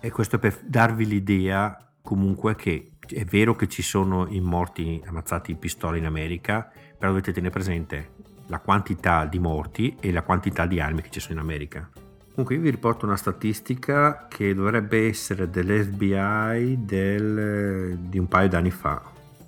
e 0.00 0.10
questo 0.10 0.38
per 0.38 0.60
darvi 0.64 1.06
l'idea 1.06 1.76
comunque 2.00 2.54
che 2.54 2.91
è 3.12 3.24
vero 3.24 3.54
che 3.54 3.68
ci 3.68 3.82
sono 3.82 4.26
i 4.28 4.40
morti 4.40 5.02
ammazzati 5.06 5.52
in 5.52 5.58
pistola 5.58 5.96
in 5.96 6.06
America, 6.06 6.70
però 6.98 7.10
dovete 7.10 7.32
tenere 7.32 7.52
presente 7.52 8.10
la 8.46 8.58
quantità 8.58 9.24
di 9.24 9.38
morti 9.38 9.96
e 10.00 10.12
la 10.12 10.22
quantità 10.22 10.66
di 10.66 10.80
armi 10.80 11.02
che 11.02 11.10
ci 11.10 11.20
sono 11.20 11.34
in 11.34 11.40
America. 11.40 11.88
Comunque 12.30 12.54
io 12.54 12.62
vi 12.62 12.70
riporto 12.70 13.04
una 13.04 13.16
statistica 13.16 14.26
che 14.28 14.54
dovrebbe 14.54 15.06
essere 15.06 15.50
dell'FBI 15.50 16.84
del, 16.84 17.98
di 17.98 18.18
un 18.18 18.26
paio 18.26 18.48
d'anni 18.48 18.70
fa. 18.70 19.02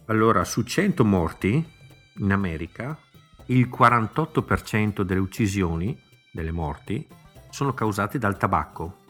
Allora, 0.06 0.44
su 0.44 0.62
100 0.62 1.04
morti 1.04 1.66
in 2.16 2.32
America, 2.32 2.98
il 3.46 3.68
48% 3.68 5.02
delle 5.02 5.20
uccisioni, 5.20 5.98
delle 6.30 6.52
morti, 6.52 7.06
sono 7.48 7.72
causate 7.72 8.18
dal 8.18 8.36
tabacco. 8.36 9.03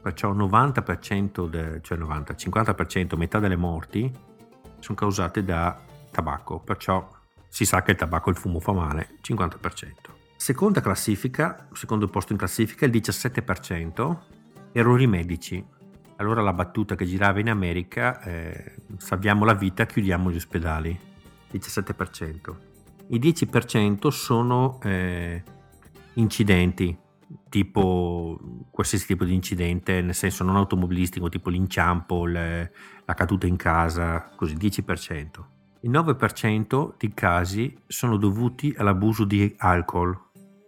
Perciò 0.00 0.32
90%, 0.32 1.48
de, 1.48 1.80
cioè 1.82 1.98
90, 1.98 2.34
50%, 2.34 3.16
metà 3.16 3.38
delle 3.38 3.56
morti 3.56 4.10
sono 4.78 4.96
causate 4.96 5.44
da 5.44 5.78
tabacco. 6.10 6.60
Perciò 6.60 7.08
si 7.48 7.64
sa 7.64 7.82
che 7.82 7.92
il 7.92 7.96
tabacco 7.96 8.28
e 8.28 8.32
il 8.32 8.38
fumo 8.38 8.60
fa 8.60 8.72
male, 8.72 9.16
50%. 9.22 10.16
Seconda 10.36 10.80
classifica, 10.80 11.66
secondo 11.72 12.08
posto 12.08 12.32
in 12.32 12.38
classifica, 12.38 12.86
il 12.86 12.92
17%, 12.92 14.16
errori 14.72 15.06
medici. 15.06 15.64
Allora 16.16 16.42
la 16.42 16.52
battuta 16.52 16.94
che 16.94 17.04
girava 17.04 17.40
in 17.40 17.48
America 17.48 18.20
è 18.20 18.74
salviamo 18.96 19.44
la 19.44 19.54
vita, 19.54 19.86
chiudiamo 19.86 20.30
gli 20.30 20.36
ospedali, 20.36 20.98
17%. 21.52 22.56
I 23.08 23.18
10% 23.18 24.08
sono 24.08 24.78
eh, 24.82 25.42
incidenti, 26.14 26.96
tipo 27.48 28.38
qualsiasi 28.70 29.06
tipo 29.06 29.24
di 29.24 29.34
incidente, 29.34 30.00
nel 30.00 30.14
senso 30.14 30.44
non 30.44 30.56
automobilistico, 30.56 31.28
tipo 31.28 31.50
l'inciampo, 31.50 32.24
le, 32.24 32.72
la 33.04 33.14
caduta 33.14 33.46
in 33.46 33.56
casa, 33.56 34.30
così 34.34 34.54
10%. 34.54 35.26
Il 35.80 35.90
9% 35.90 36.94
di 36.98 37.14
casi 37.14 37.76
sono 37.86 38.16
dovuti 38.16 38.74
all'abuso 38.76 39.24
di 39.24 39.54
alcol. 39.58 40.18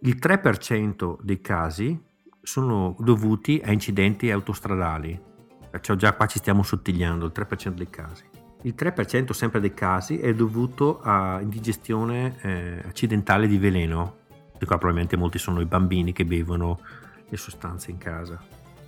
Il 0.01 0.17
3% 0.21 1.17
dei 1.21 1.41
casi 1.41 1.99
sono 2.41 2.95
dovuti 2.99 3.61
a 3.63 3.71
incidenti 3.71 4.31
autostradali. 4.31 5.19
Perciò 5.69 5.95
già 5.95 6.13
qua 6.13 6.25
ci 6.27 6.39
stiamo 6.39 6.63
sottigliando, 6.63 7.25
il 7.25 7.31
3% 7.35 7.69
dei 7.69 7.89
casi. 7.89 8.23
Il 8.63 8.75
3% 8.77 9.31
sempre 9.31 9.59
dei 9.59 9.73
casi 9.73 10.17
è 10.19 10.33
dovuto 10.33 11.01
a 11.01 11.39
indigestione 11.41 12.37
eh, 12.41 12.81
accidentale 12.85 13.47
di 13.47 13.57
veleno, 13.57 14.17
di 14.61 14.67
qua 14.67 14.77
probabilmente 14.77 15.17
molti 15.17 15.39
sono 15.39 15.59
i 15.59 15.65
bambini 15.65 16.13
che 16.13 16.23
bevono 16.23 16.79
le 17.27 17.35
sostanze 17.35 17.89
in 17.89 17.97
casa. 17.97 18.39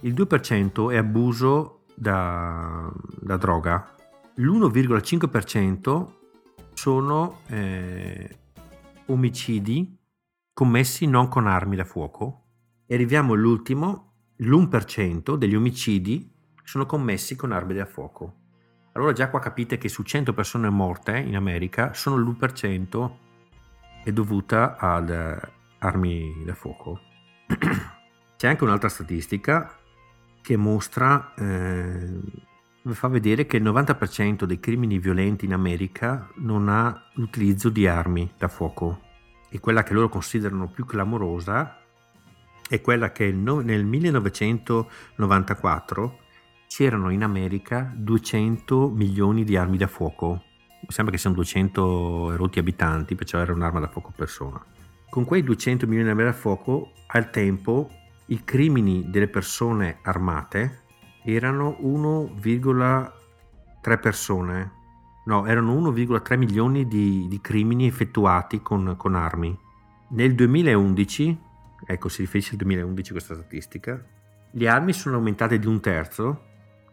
Il 0.02 0.14
2% 0.14 0.92
è 0.92 0.98
abuso 0.98 1.86
da, 1.96 2.92
da 3.20 3.38
droga. 3.38 3.96
L'1,5% 4.36 6.08
sono 6.74 7.40
eh, 7.48 8.38
omicidi 9.08 9.98
commessi 10.54 11.08
non 11.08 11.28
con 11.28 11.48
armi 11.48 11.76
da 11.76 11.86
fuoco. 11.86 12.42
E 12.86 12.94
arriviamo 12.94 13.34
all'ultimo, 13.34 14.14
l'1% 14.36 15.34
degli 15.34 15.56
omicidi 15.56 16.32
sono 16.64 16.86
commessi 16.86 17.36
con 17.36 17.52
armi 17.52 17.74
da 17.74 17.88
fuoco. 17.88 18.42
Allora 18.92 19.12
già 19.12 19.28
qua 19.32 19.40
capite 19.40 19.80
che 19.80 19.90
su 19.90 20.04
100 20.04 20.34
persone 20.34 20.70
morte 20.70 21.18
in 21.18 21.36
America 21.36 21.96
solo 21.96 22.18
l'1% 22.18 23.12
è 24.04 24.12
dovuta 24.12 24.78
ad 24.78 25.62
armi 25.84 26.44
da 26.46 26.54
fuoco. 26.54 27.00
C'è 28.38 28.48
anche 28.48 28.64
un'altra 28.64 28.90
statistica 28.90 29.78
che 30.42 30.58
mostra, 30.58 31.34
eh, 31.36 32.20
fa 32.92 33.08
vedere 33.08 33.46
che 33.46 33.58
il 33.58 33.64
90% 33.64 34.44
dei 34.44 34.60
crimini 34.60 34.98
violenti 35.00 35.46
in 35.46 35.54
America 35.54 36.30
non 36.36 36.68
ha 36.68 37.10
l'utilizzo 37.14 37.70
di 37.70 37.88
armi 37.88 38.32
da 38.38 38.48
fuoco 38.48 39.02
e 39.50 39.60
quella 39.60 39.84
che 39.84 39.94
loro 39.94 40.10
considerano 40.10 40.68
più 40.68 40.86
clamorosa 40.86 41.78
è 42.68 42.82
quella 42.82 43.12
che 43.12 43.32
nel 43.32 43.86
1994 43.86 46.20
c'erano 46.68 47.12
in 47.12 47.24
America 47.24 47.94
200 47.96 48.90
milioni 48.90 49.44
di 49.44 49.56
armi 49.56 49.78
da 49.78 49.86
fuoco. 49.88 50.44
Sembra 50.88 51.14
che 51.14 51.20
siano 51.20 51.36
200 51.36 52.32
erotti 52.34 52.58
abitanti, 52.60 53.16
perciò 53.16 53.38
era 53.38 53.54
un'arma 53.54 53.80
da 53.80 53.88
fuoco 53.88 54.12
persona. 54.16 54.62
Con 55.14 55.26
quei 55.26 55.44
200 55.44 55.86
milioni 55.86 56.06
di 56.06 56.10
armi 56.10 56.24
da 56.24 56.34
fuoco, 56.34 56.90
al 57.06 57.30
tempo, 57.30 57.88
i 58.30 58.44
crimini 58.44 59.12
delle 59.12 59.28
persone 59.28 60.00
armate 60.02 60.86
erano 61.24 61.78
1,3 61.80 64.00
persone. 64.00 64.72
No, 65.26 65.46
erano 65.46 65.80
1,3 65.80 66.36
milioni 66.36 66.88
di, 66.88 67.28
di 67.30 67.40
crimini 67.42 67.86
effettuati 67.86 68.64
con, 68.64 68.96
con 68.98 69.14
armi. 69.14 69.56
Nel 70.08 70.34
2011, 70.34 71.40
ecco 71.86 72.10
si 72.10 72.22
riferisce 72.22 72.54
al 72.54 72.58
2011 72.58 73.12
questa 73.12 73.36
statistica, 73.36 74.04
le 74.50 74.68
armi 74.68 74.94
sono 74.94 75.18
aumentate 75.18 75.60
di 75.60 75.68
un 75.68 75.80
terzo 75.80 76.42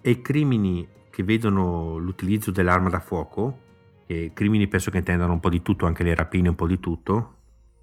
e 0.02 0.10
i 0.10 0.20
crimini 0.20 0.86
che 1.08 1.22
vedono 1.22 1.96
l'utilizzo 1.96 2.50
dell'arma 2.50 2.90
da 2.90 3.00
fuoco, 3.00 3.60
e 4.04 4.32
crimini 4.34 4.68
penso 4.68 4.90
che 4.90 4.98
intendano 4.98 5.32
un 5.32 5.40
po' 5.40 5.48
di 5.48 5.62
tutto, 5.62 5.86
anche 5.86 6.02
le 6.02 6.14
rapine 6.14 6.50
un 6.50 6.54
po' 6.54 6.66
di 6.66 6.78
tutto, 6.78 7.36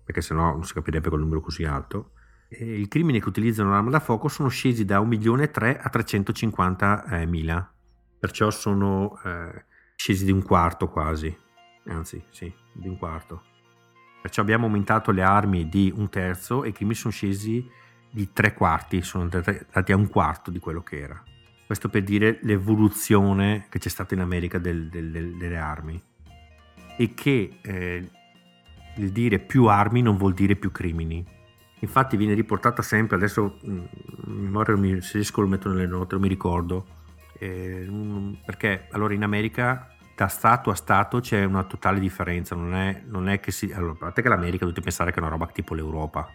perché 0.07 0.21
sennò 0.21 0.53
non 0.53 0.63
si 0.63 0.73
capirebbe 0.73 1.09
quel 1.09 1.19
numero 1.19 1.41
così 1.41 1.65
alto. 1.65 2.11
I 2.47 2.87
crimini 2.87 3.19
che 3.19 3.27
utilizzano 3.27 3.71
l'arma 3.71 3.89
da 3.89 3.99
fuoco 3.99 4.29
sono 4.29 4.47
scesi 4.47 4.85
da 4.85 5.01
1 5.01 5.09
milione 5.09 5.51
3 5.51 5.79
a 5.79 5.89
350 5.89 7.03
eh, 7.03 7.65
perciò 8.17 8.49
sono 8.49 9.19
eh, 9.25 9.65
scesi 9.97 10.23
di 10.23 10.31
un 10.31 10.41
quarto 10.43 10.87
quasi, 10.87 11.37
anzi 11.87 12.23
sì, 12.29 12.51
di 12.71 12.87
un 12.87 12.97
quarto. 12.97 13.43
Perciò 14.21 14.41
abbiamo 14.41 14.65
aumentato 14.65 15.11
le 15.11 15.23
armi 15.23 15.67
di 15.67 15.91
un 15.93 16.07
terzo 16.07 16.63
e 16.63 16.69
i 16.69 16.71
crimini 16.71 16.95
sono 16.95 17.11
scesi 17.11 17.69
di 18.09 18.31
tre 18.31 18.53
quarti, 18.53 19.01
sono 19.01 19.23
andati 19.23 19.91
a 19.91 19.95
un 19.97 20.07
quarto 20.07 20.51
di 20.51 20.59
quello 20.59 20.83
che 20.83 20.99
era. 21.01 21.21
Questo 21.65 21.89
per 21.89 22.03
dire 22.03 22.39
l'evoluzione 22.43 23.65
che 23.67 23.77
c'è 23.77 23.89
stata 23.89 24.13
in 24.13 24.21
America 24.21 24.57
del, 24.57 24.87
del, 24.87 25.35
delle 25.35 25.57
armi 25.57 26.01
e 26.97 27.13
che 27.13 27.59
eh, 27.61 28.09
il 28.97 29.11
dire 29.11 29.39
più 29.39 29.65
armi 29.65 30.01
non 30.01 30.17
vuol 30.17 30.33
dire 30.33 30.55
più 30.55 30.71
crimini. 30.71 31.25
Infatti 31.79 32.17
viene 32.17 32.33
riportata 32.33 32.81
sempre, 32.81 33.17
adesso 33.17 33.59
mm, 33.67 34.55
mi, 34.77 35.01
se 35.01 35.13
riesco 35.13 35.41
lo 35.41 35.47
metto 35.47 35.69
nelle 35.69 35.85
note, 35.85 36.13
non 36.13 36.23
mi 36.23 36.27
ricordo, 36.27 36.85
eh, 37.37 37.87
perché 38.43 38.87
allora 38.91 39.13
in 39.13 39.23
America 39.23 39.87
da 40.15 40.27
stato 40.27 40.71
a 40.71 40.75
stato 40.75 41.19
c'è 41.19 41.43
una 41.43 41.63
totale 41.63 41.99
differenza, 41.99 42.55
non 42.55 42.73
è, 42.73 43.03
non 43.05 43.29
è 43.29 43.39
che 43.39 43.51
si... 43.51 43.71
Allora, 43.71 43.91
a 43.91 43.95
parte 43.95 44.23
che 44.23 44.29
l'America 44.29 44.63
dovete 44.65 44.81
pensare 44.81 45.11
che 45.11 45.17
è 45.17 45.21
una 45.21 45.29
roba 45.29 45.45
tipo 45.45 45.75
l'Europa, 45.75 46.27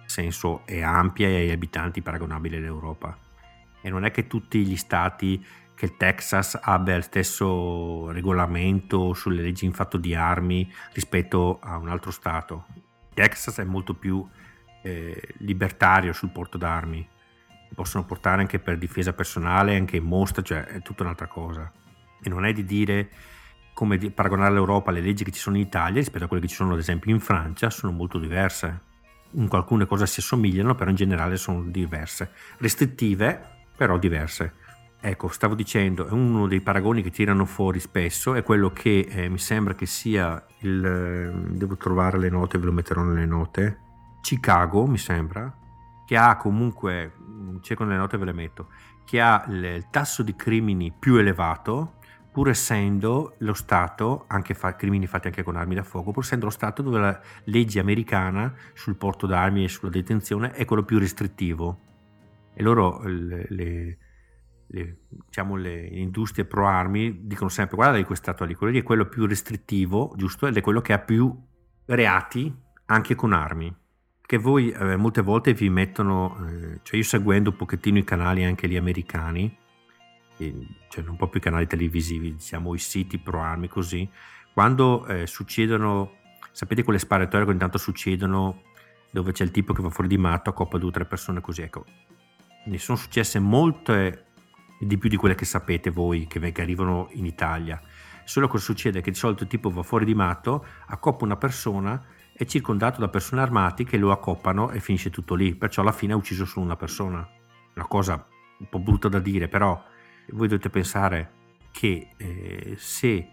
nel 0.00 0.10
senso 0.10 0.62
è 0.66 0.80
ampia 0.80 1.28
e 1.28 1.42
agli 1.42 1.50
abitanti 1.52 2.02
paragonabile 2.02 2.56
all'Europa. 2.56 3.16
E 3.80 3.88
non 3.88 4.04
è 4.04 4.10
che 4.10 4.26
tutti 4.26 4.66
gli 4.66 4.74
stati 4.74 5.42
che 5.80 5.86
il 5.86 5.96
Texas 5.96 6.58
abbia 6.60 6.96
lo 6.96 7.00
stesso 7.00 8.10
regolamento 8.10 9.14
sulle 9.14 9.40
leggi 9.40 9.64
in 9.64 9.72
fatto 9.72 9.96
di 9.96 10.14
armi 10.14 10.70
rispetto 10.92 11.58
a 11.62 11.78
un 11.78 11.88
altro 11.88 12.10
stato. 12.10 12.66
Il 12.74 13.14
Texas 13.14 13.60
è 13.60 13.64
molto 13.64 13.94
più 13.94 14.22
eh, 14.82 15.34
libertario 15.38 16.12
sul 16.12 16.32
porto 16.32 16.58
d'armi, 16.58 17.08
possono 17.74 18.04
portare 18.04 18.42
anche 18.42 18.58
per 18.58 18.76
difesa 18.76 19.14
personale, 19.14 19.74
anche 19.74 19.96
in 19.96 20.04
mostra, 20.04 20.42
cioè 20.42 20.64
è 20.64 20.82
tutta 20.82 21.02
un'altra 21.02 21.28
cosa. 21.28 21.72
E 22.22 22.28
non 22.28 22.44
è 22.44 22.52
di 22.52 22.66
dire 22.66 23.08
come 23.72 23.96
di 23.96 24.10
paragonare 24.10 24.52
l'Europa 24.52 24.90
alle 24.90 25.00
leggi 25.00 25.24
che 25.24 25.30
ci 25.30 25.40
sono 25.40 25.56
in 25.56 25.62
Italia 25.62 26.00
rispetto 26.00 26.24
a 26.24 26.26
quelle 26.26 26.42
che 26.42 26.48
ci 26.48 26.56
sono 26.56 26.74
ad 26.74 26.78
esempio 26.78 27.10
in 27.10 27.20
Francia, 27.20 27.70
sono 27.70 27.90
molto 27.90 28.18
diverse. 28.18 28.80
In 29.30 29.48
alcune 29.50 29.86
cose 29.86 30.06
si 30.06 30.20
assomigliano, 30.20 30.74
però 30.74 30.90
in 30.90 30.96
generale 30.96 31.38
sono 31.38 31.62
diverse. 31.62 32.32
Restrittive, 32.58 33.64
però 33.74 33.96
diverse. 33.96 34.68
Ecco, 35.02 35.28
stavo 35.28 35.54
dicendo, 35.54 36.08
uno 36.10 36.46
dei 36.46 36.60
paragoni 36.60 37.00
che 37.02 37.10
tirano 37.10 37.46
fuori 37.46 37.80
spesso 37.80 38.34
è 38.34 38.42
quello 38.42 38.70
che 38.70 39.06
eh, 39.08 39.28
mi 39.30 39.38
sembra 39.38 39.74
che 39.74 39.86
sia 39.86 40.44
il... 40.58 40.84
Eh, 40.84 41.56
devo 41.56 41.78
trovare 41.78 42.18
le 42.18 42.28
note, 42.28 42.58
ve 42.58 42.66
lo 42.66 42.72
metterò 42.72 43.02
nelle 43.02 43.24
note. 43.24 43.78
Chicago, 44.20 44.86
mi 44.86 44.98
sembra, 44.98 45.50
che 46.04 46.18
ha 46.18 46.36
comunque, 46.36 47.14
mm, 47.18 47.56
cerco 47.62 47.84
nelle 47.84 47.96
note 47.96 48.18
ve 48.18 48.26
le 48.26 48.34
metto, 48.34 48.68
che 49.06 49.22
ha 49.22 49.42
il, 49.48 49.86
tasso 49.90 50.22
di 50.22 50.36
crimini 50.36 50.92
più 50.92 51.16
elevato, 51.16 51.94
pur 52.30 52.50
essendo 52.50 53.36
lo 53.38 53.54
Stato, 53.54 54.24
anche 54.26 54.52
fa, 54.52 54.76
crimini 54.76 55.06
fatti 55.06 55.28
anche 55.28 55.42
con 55.42 55.56
armi 55.56 55.76
da 55.76 55.82
fuoco, 55.82 56.10
pur 56.10 56.24
essendo 56.24 56.44
lo 56.44 56.50
Stato 56.50 56.82
dove 56.82 56.98
la 56.98 57.20
legge 57.44 57.80
americana 57.80 58.54
sul 58.74 58.96
porto 58.96 59.26
d'armi 59.26 59.64
e 59.64 59.68
sulla 59.68 59.90
detenzione 59.90 60.50
è 60.52 60.66
quello 60.66 60.82
più 60.82 60.98
restrittivo. 60.98 61.78
E 62.52 62.62
loro 62.62 63.00
le, 63.04 63.46
le 63.48 63.98
le, 64.72 64.98
diciamo, 65.08 65.56
le 65.56 65.86
industrie 65.86 66.44
pro 66.44 66.66
armi 66.66 67.26
dicono 67.26 67.48
sempre 67.48 67.76
guarda 67.76 67.96
di 67.96 68.04
questo 68.04 68.24
stato 68.24 68.44
lì, 68.44 68.54
quello 68.54 68.72
lì 68.72 68.80
è 68.80 68.82
quello 68.82 69.06
più 69.06 69.26
restrittivo, 69.26 70.12
giusto? 70.16 70.46
Ed 70.46 70.56
è 70.56 70.60
quello 70.60 70.80
che 70.80 70.92
ha 70.92 70.98
più 70.98 71.36
reati 71.86 72.54
anche 72.86 73.14
con 73.14 73.32
armi. 73.32 73.74
Che 74.20 74.38
voi 74.38 74.70
eh, 74.70 74.96
molte 74.96 75.22
volte 75.22 75.54
vi 75.54 75.68
mettono, 75.68 76.46
eh, 76.46 76.80
cioè 76.82 76.96
io 76.96 77.02
seguendo 77.02 77.50
un 77.50 77.56
pochettino 77.56 77.98
i 77.98 78.04
canali 78.04 78.44
anche 78.44 78.68
lì 78.68 78.76
americani, 78.76 79.56
e, 80.36 80.66
cioè 80.88 81.02
non 81.02 81.16
proprio 81.16 81.40
i 81.40 81.44
canali 81.44 81.66
televisivi, 81.66 82.34
diciamo 82.34 82.72
i 82.74 82.78
siti 82.78 83.18
pro 83.18 83.40
armi 83.40 83.66
così, 83.66 84.08
quando 84.54 85.04
eh, 85.06 85.26
succedono, 85.26 86.18
sapete 86.52 86.84
quelle 86.84 87.00
sparatorie 87.00 87.44
che 87.44 87.50
ogni 87.50 87.60
tanto 87.60 87.78
succedono 87.78 88.62
dove 89.10 89.32
c'è 89.32 89.42
il 89.42 89.50
tipo 89.50 89.72
che 89.72 89.82
va 89.82 89.90
fuori 89.90 90.08
di 90.08 90.18
matto, 90.18 90.50
accoppa 90.50 90.78
due 90.78 90.90
o 90.90 90.92
tre 90.92 91.04
persone 91.06 91.40
così, 91.40 91.62
ecco, 91.62 91.84
ne 92.66 92.78
sono 92.78 92.96
successe 92.96 93.40
molte 93.40 94.26
di 94.86 94.96
più 94.96 95.10
di 95.10 95.16
quelle 95.16 95.34
che 95.34 95.44
sapete 95.44 95.90
voi 95.90 96.26
che, 96.26 96.52
arrivano 96.56 97.08
in 97.12 97.26
Italia. 97.26 97.80
Solo 98.24 98.48
cosa 98.48 98.64
succede? 98.64 99.02
Che 99.02 99.10
di 99.10 99.16
solito 99.16 99.42
il 99.42 99.48
tipo 99.48 99.70
va 99.70 99.82
fuori 99.82 100.04
di 100.04 100.14
matto, 100.14 100.64
accoppa 100.86 101.24
una 101.24 101.36
persona, 101.36 102.02
è 102.32 102.44
circondato 102.46 103.00
da 103.00 103.08
persone 103.08 103.42
armate 103.42 103.84
che 103.84 103.98
lo 103.98 104.10
accoppano 104.10 104.70
e 104.70 104.80
finisce 104.80 105.10
tutto 105.10 105.34
lì. 105.34 105.54
Perciò 105.54 105.82
alla 105.82 105.92
fine 105.92 106.14
ha 106.14 106.16
ucciso 106.16 106.46
solo 106.46 106.64
una 106.64 106.76
persona. 106.76 107.28
Una 107.74 107.86
cosa 107.86 108.26
un 108.58 108.68
po' 108.68 108.78
brutta 108.78 109.08
da 109.08 109.18
dire, 109.18 109.48
però 109.48 109.82
voi 110.30 110.48
dovete 110.48 110.70
pensare 110.70 111.32
che 111.70 112.08
eh, 112.16 112.74
se... 112.78 113.28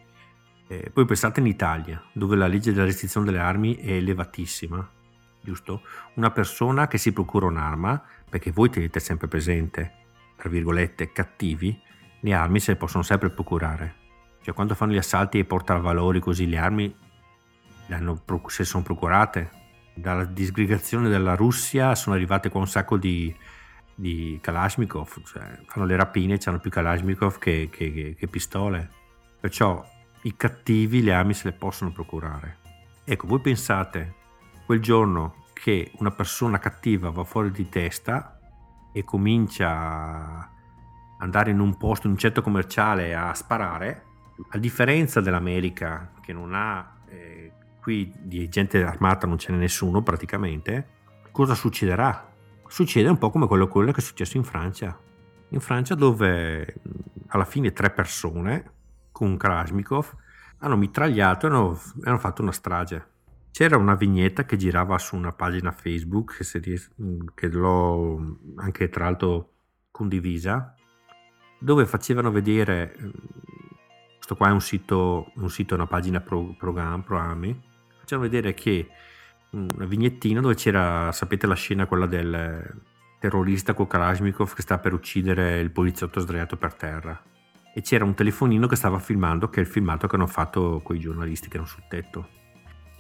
Eh, 0.70 0.90
poi 0.92 1.06
pensate 1.06 1.40
in 1.40 1.46
Italia, 1.46 2.04
dove 2.12 2.36
la 2.36 2.48
legge 2.48 2.74
della 2.74 2.84
restrizione 2.84 3.26
delle 3.26 3.40
armi 3.40 3.76
è 3.76 3.94
elevatissima, 3.94 4.90
giusto? 5.40 5.82
Una 6.16 6.32
persona 6.32 6.88
che 6.88 6.98
si 6.98 7.14
procura 7.14 7.46
un'arma, 7.46 8.04
perché 8.30 8.52
voi 8.52 8.70
tenete 8.70 9.00
sempre 9.00 9.30
presente 9.30 10.07
tra 10.38 10.50
virgolette, 10.50 11.12
cattivi, 11.12 11.78
le 12.22 12.34
armi 12.34 12.60
se 12.60 12.72
le 12.72 12.78
possono 12.78 13.04
sempre 13.04 13.30
procurare. 13.30 14.06
Cioè 14.42 14.54
quando 14.54 14.76
fanno 14.76 14.94
gli 14.94 14.98
assalti 14.98 15.40
e 15.40 15.46
portano 15.46 15.82
valori 15.82 16.20
così 16.20 16.48
le 16.48 16.58
armi 16.58 16.96
le 17.88 17.96
hanno, 17.96 18.24
se 18.48 18.64
sono 18.64 18.84
procurate. 18.84 19.52
Dalla 19.94 20.26
disgregazione 20.26 21.10
della 21.10 21.36
Russia 21.36 21.96
sono 21.96 22.16
arrivate 22.16 22.50
qua 22.50 22.60
un 22.60 22.68
sacco 22.68 22.98
di, 22.98 23.36
di 23.96 24.38
Kalashnikov, 24.40 25.24
cioè 25.26 25.60
fanno 25.66 25.86
le 25.86 25.96
rapine 25.96 26.38
hanno 26.46 26.60
più 26.60 26.70
Kalashnikov 26.70 27.40
che, 27.40 27.68
che, 27.72 28.16
che 28.18 28.28
pistole. 28.28 28.92
Perciò 29.40 29.84
i 30.24 30.36
cattivi 30.36 31.02
le 31.02 31.14
armi 31.14 31.34
se 31.34 31.50
le 31.50 31.54
possono 31.54 31.92
procurare. 31.92 32.58
Ecco, 33.04 33.28
voi 33.28 33.40
pensate 33.40 34.14
quel 34.66 34.82
giorno 34.82 35.46
che 35.54 35.92
una 35.98 36.12
persona 36.12 36.60
cattiva 36.60 37.10
va 37.10 37.24
fuori 37.24 37.52
di 37.52 37.68
testa 37.70 38.37
e 38.98 39.04
comincia 39.04 39.70
a 39.70 40.50
andare 41.20 41.52
in 41.52 41.60
un 41.60 41.78
posto, 41.78 42.08
in 42.08 42.14
un 42.14 42.20
centro 42.20 42.42
commerciale 42.42 43.16
a 43.16 43.32
sparare, 43.36 44.04
a 44.50 44.58
differenza 44.58 45.22
dell'America 45.22 46.14
che 46.20 46.34
non 46.34 46.54
ha, 46.56 46.98
eh, 47.08 47.52
qui 47.80 48.12
di 48.18 48.50
gente 48.50 48.84
armata 48.84 49.28
non 49.28 49.38
ce 49.38 49.52
n'è 49.52 49.58
nessuno 49.60 50.02
praticamente, 50.02 50.88
cosa 51.32 51.54
succederà? 51.54 52.28
Succede 52.68 53.08
un 53.08 53.20
po' 53.20 53.30
come 53.30 53.46
quello, 53.46 53.68
quello 53.68 53.92
che 53.92 54.02
è 54.02 54.04
successo 54.04 54.38
in 54.38 54.44
Francia. 54.44 55.00
In 55.50 55.60
Francia 55.60 55.94
dove 55.94 56.76
alla 57.28 57.46
fine 57.46 57.74
tre 57.74 57.92
persone 57.92 58.72
con 59.12 59.30
un 59.30 59.38
Kalashnikov 59.38 60.16
hanno 60.60 60.76
mitragliato 60.76 61.46
e 61.46 61.50
hanno, 61.50 61.80
hanno 62.04 62.18
fatto 62.18 62.42
una 62.42 62.52
strage 62.52 63.12
c'era 63.58 63.76
una 63.76 63.96
vignetta 63.96 64.46
che 64.46 64.56
girava 64.56 65.00
su 65.00 65.16
una 65.16 65.32
pagina 65.32 65.72
Facebook 65.72 66.38
che, 66.38 66.60
ries- 66.60 66.92
che 67.34 67.48
l'ho 67.48 68.38
anche 68.58 68.88
tra 68.90 69.06
l'altro 69.06 69.54
condivisa, 69.90 70.76
dove 71.60 71.88
facevano 71.88 72.30
vedere, 72.30 72.96
questo 74.18 74.36
qua 74.36 74.50
è 74.50 74.52
un 74.52 74.62
sito, 74.62 75.32
un 75.38 75.50
sito 75.50 75.74
una 75.74 75.88
pagina 75.88 76.20
pro, 76.20 76.54
program, 76.56 77.02
programmi, 77.02 77.60
facevano 78.00 78.30
vedere 78.30 78.54
che 78.54 78.90
una 79.50 79.86
vignettina 79.86 80.40
dove 80.40 80.54
c'era, 80.54 81.12
sapete 81.12 81.48
la 81.48 81.56
scena 81.56 81.88
quella 81.88 82.06
del 82.06 82.80
terrorista 83.20 83.74
con 83.74 83.88
Kalashnikov 83.88 84.54
che 84.54 84.62
sta 84.62 84.78
per 84.78 84.94
uccidere 84.94 85.60
il 85.62 85.72
poliziotto 85.72 86.20
sdraiato 86.20 86.58
per 86.58 86.76
terra? 86.76 87.20
E 87.74 87.82
c'era 87.82 88.06
un 88.06 88.14
telefonino 88.14 88.68
che 88.68 88.76
stava 88.76 89.00
filmando 89.00 89.50
che 89.50 89.62
è 89.62 89.64
il 89.64 89.68
filmato 89.68 90.06
che 90.06 90.16
hanno 90.16 90.28
fatto 90.28 90.80
quei 90.84 91.00
giornalisti 91.00 91.48
che 91.48 91.56
erano 91.56 91.68
sul 91.68 91.88
tetto 91.90 92.46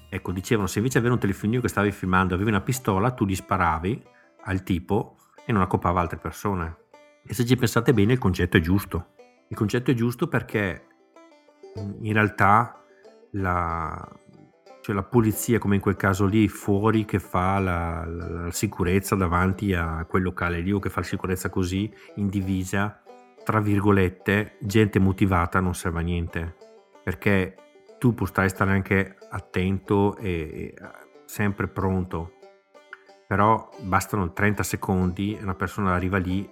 Ecco, 0.09 0.31
dicevano 0.31 0.67
se 0.67 0.79
invece 0.79 0.97
aveva 0.97 1.13
un 1.13 1.19
telefonino 1.19 1.61
che 1.61 1.67
stavi 1.67 1.91
filmando, 1.91 2.35
avevi 2.35 2.49
una 2.49 2.61
pistola, 2.61 3.11
tu 3.11 3.25
gli 3.25 3.35
sparavi 3.35 4.03
al 4.43 4.63
tipo 4.63 5.17
e 5.45 5.51
non 5.51 5.61
accopava 5.61 5.99
altre 5.99 6.17
persone. 6.17 6.85
E 7.25 7.33
se 7.33 7.45
ci 7.45 7.55
pensate 7.55 7.93
bene 7.93 8.13
il 8.13 8.19
concetto 8.19 8.57
è 8.57 8.61
giusto. 8.61 9.15
Il 9.49 9.57
concetto 9.57 9.91
è 9.91 9.93
giusto 9.93 10.27
perché 10.27 10.87
in 12.01 12.13
realtà 12.13 12.81
la, 13.31 14.09
cioè 14.81 14.95
la 14.95 15.03
polizia, 15.03 15.59
come 15.59 15.75
in 15.75 15.81
quel 15.81 15.97
caso 15.97 16.25
lì, 16.25 16.47
fuori 16.47 17.03
che 17.03 17.19
fa 17.19 17.59
la, 17.59 18.05
la, 18.05 18.29
la, 18.29 18.51
sicurezza 18.51 19.15
davanti 19.15 19.73
a 19.73 20.05
quel 20.05 20.23
locale 20.23 20.61
lì 20.61 20.71
o 20.71 20.79
che 20.79 20.89
fa 20.89 21.01
la 21.01 21.05
sicurezza 21.05 21.49
così 21.49 21.91
in 22.15 22.29
divisa, 22.29 23.01
tra 23.43 23.59
virgolette, 23.59 24.55
gente 24.61 24.99
motivata 24.99 25.59
non 25.59 25.75
serve 25.75 25.99
a 25.99 26.03
niente. 26.03 26.55
Perché 27.03 27.55
tu 27.97 28.13
potrai 28.13 28.49
stare 28.49 28.71
anche 28.71 29.17
attento 29.29 30.15
e, 30.17 30.29
e 30.29 30.73
sempre 31.25 31.67
pronto, 31.67 32.33
però 33.27 33.69
bastano 33.81 34.31
30 34.31 34.63
secondi 34.63 35.37
e 35.37 35.43
una 35.43 35.55
persona 35.55 35.93
arriva 35.93 36.17
lì 36.17 36.49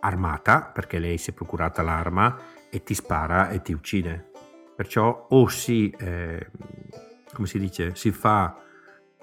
armata 0.00 0.62
perché 0.62 0.98
lei 0.98 1.18
si 1.18 1.30
è 1.30 1.34
procurata 1.34 1.82
l'arma 1.82 2.36
e 2.70 2.82
ti 2.82 2.94
spara 2.94 3.50
e 3.50 3.62
ti 3.62 3.72
uccide. 3.72 4.30
Perciò 4.74 5.26
o 5.30 5.48
si, 5.48 5.90
eh, 5.90 6.50
come 7.32 7.46
si 7.46 7.58
dice, 7.58 7.94
si 7.94 8.10
fa 8.10 8.62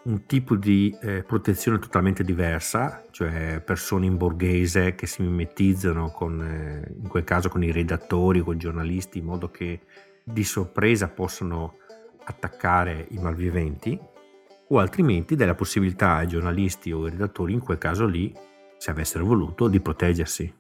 un 0.04 0.26
tipo 0.26 0.56
di 0.56 0.96
eh, 1.02 1.24
protezione 1.24 1.80
totalmente 1.80 2.24
diversa, 2.24 3.04
cioè 3.12 3.62
persone 3.64 4.06
in 4.06 4.18
borghese 4.18 4.96
che 4.96 5.06
si 5.06 5.22
mimetizzano 5.22 6.12
con, 6.12 6.42
eh, 6.42 6.92
in 7.02 7.08
quel 7.08 7.24
caso 7.24 7.50
con 7.50 7.64
i 7.64 7.72
redattori, 7.72 8.42
con 8.42 8.56
i 8.56 8.60
giornalisti, 8.60 9.20
in 9.20 9.26
modo 9.26 9.50
che 9.50 9.80
di 10.24 10.44
sorpresa 10.44 11.10
possono 11.10 11.78
attaccare 12.26 13.08
i 13.10 13.18
malviventi 13.18 14.00
o 14.70 14.80
altrimenti 14.80 15.36
della 15.36 15.56
possibilità 15.56 16.14
ai 16.16 16.28
giornalisti 16.28 16.92
o 16.92 17.04
ai 17.04 17.12
redattori 17.12 17.54
in 17.54 17.60
quel 17.60 17.78
caso 17.78 18.06
lì, 18.06 18.34
se 18.78 18.92
avessero 18.92 19.26
voluto, 19.26 19.68
di 19.68 19.80
proteggersi. 19.80 20.52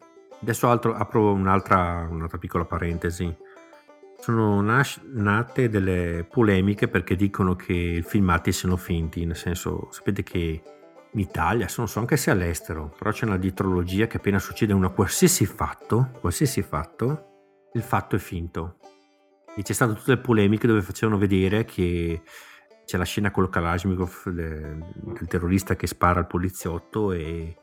Adesso 0.41 0.69
altro, 0.69 0.93
apro 0.93 1.31
un'altra, 1.31 2.07
un'altra 2.09 2.37
piccola 2.37 2.65
parentesi. 2.65 3.33
Sono 4.19 4.61
nas- 4.61 5.01
nate 5.03 5.69
delle 5.69 6.25
polemiche 6.29 6.87
perché 6.87 7.15
dicono 7.15 7.55
che 7.55 7.73
i 7.73 8.01
filmati 8.01 8.51
siano 8.51 8.77
finti, 8.77 9.25
nel 9.25 9.35
senso, 9.35 9.87
sapete 9.91 10.23
che 10.23 10.61
in 11.11 11.19
Italia, 11.19 11.67
non 11.77 11.87
so 11.87 11.99
anche 11.99 12.17
se 12.17 12.31
all'estero, 12.31 12.93
però 12.97 13.11
c'è 13.11 13.25
una 13.25 13.37
dietrologia 13.37 14.07
che 14.07 14.17
appena 14.17 14.39
succede 14.39 14.73
una 14.73 14.89
qualsiasi 14.89 15.45
fatto, 15.45 16.11
qualsiasi 16.19 16.61
fatto, 16.61 17.69
il 17.73 17.81
fatto 17.81 18.15
è 18.15 18.19
finto. 18.19 18.77
E 19.55 19.61
c'è 19.61 19.73
state 19.73 19.93
tutte 19.93 20.11
le 20.11 20.17
polemiche 20.17 20.65
dove 20.65 20.81
facevano 20.81 21.17
vedere 21.17 21.63
che 21.63 22.21
c'è 22.85 22.97
la 22.97 23.03
scena 23.03 23.31
con 23.31 23.43
lo 23.43 23.49
Kalashnikov 23.49 24.29
del, 24.29 24.83
del 24.95 25.27
terrorista 25.27 25.75
che 25.75 25.87
spara 25.87 26.19
al 26.19 26.27
poliziotto 26.27 27.11
e 27.11 27.55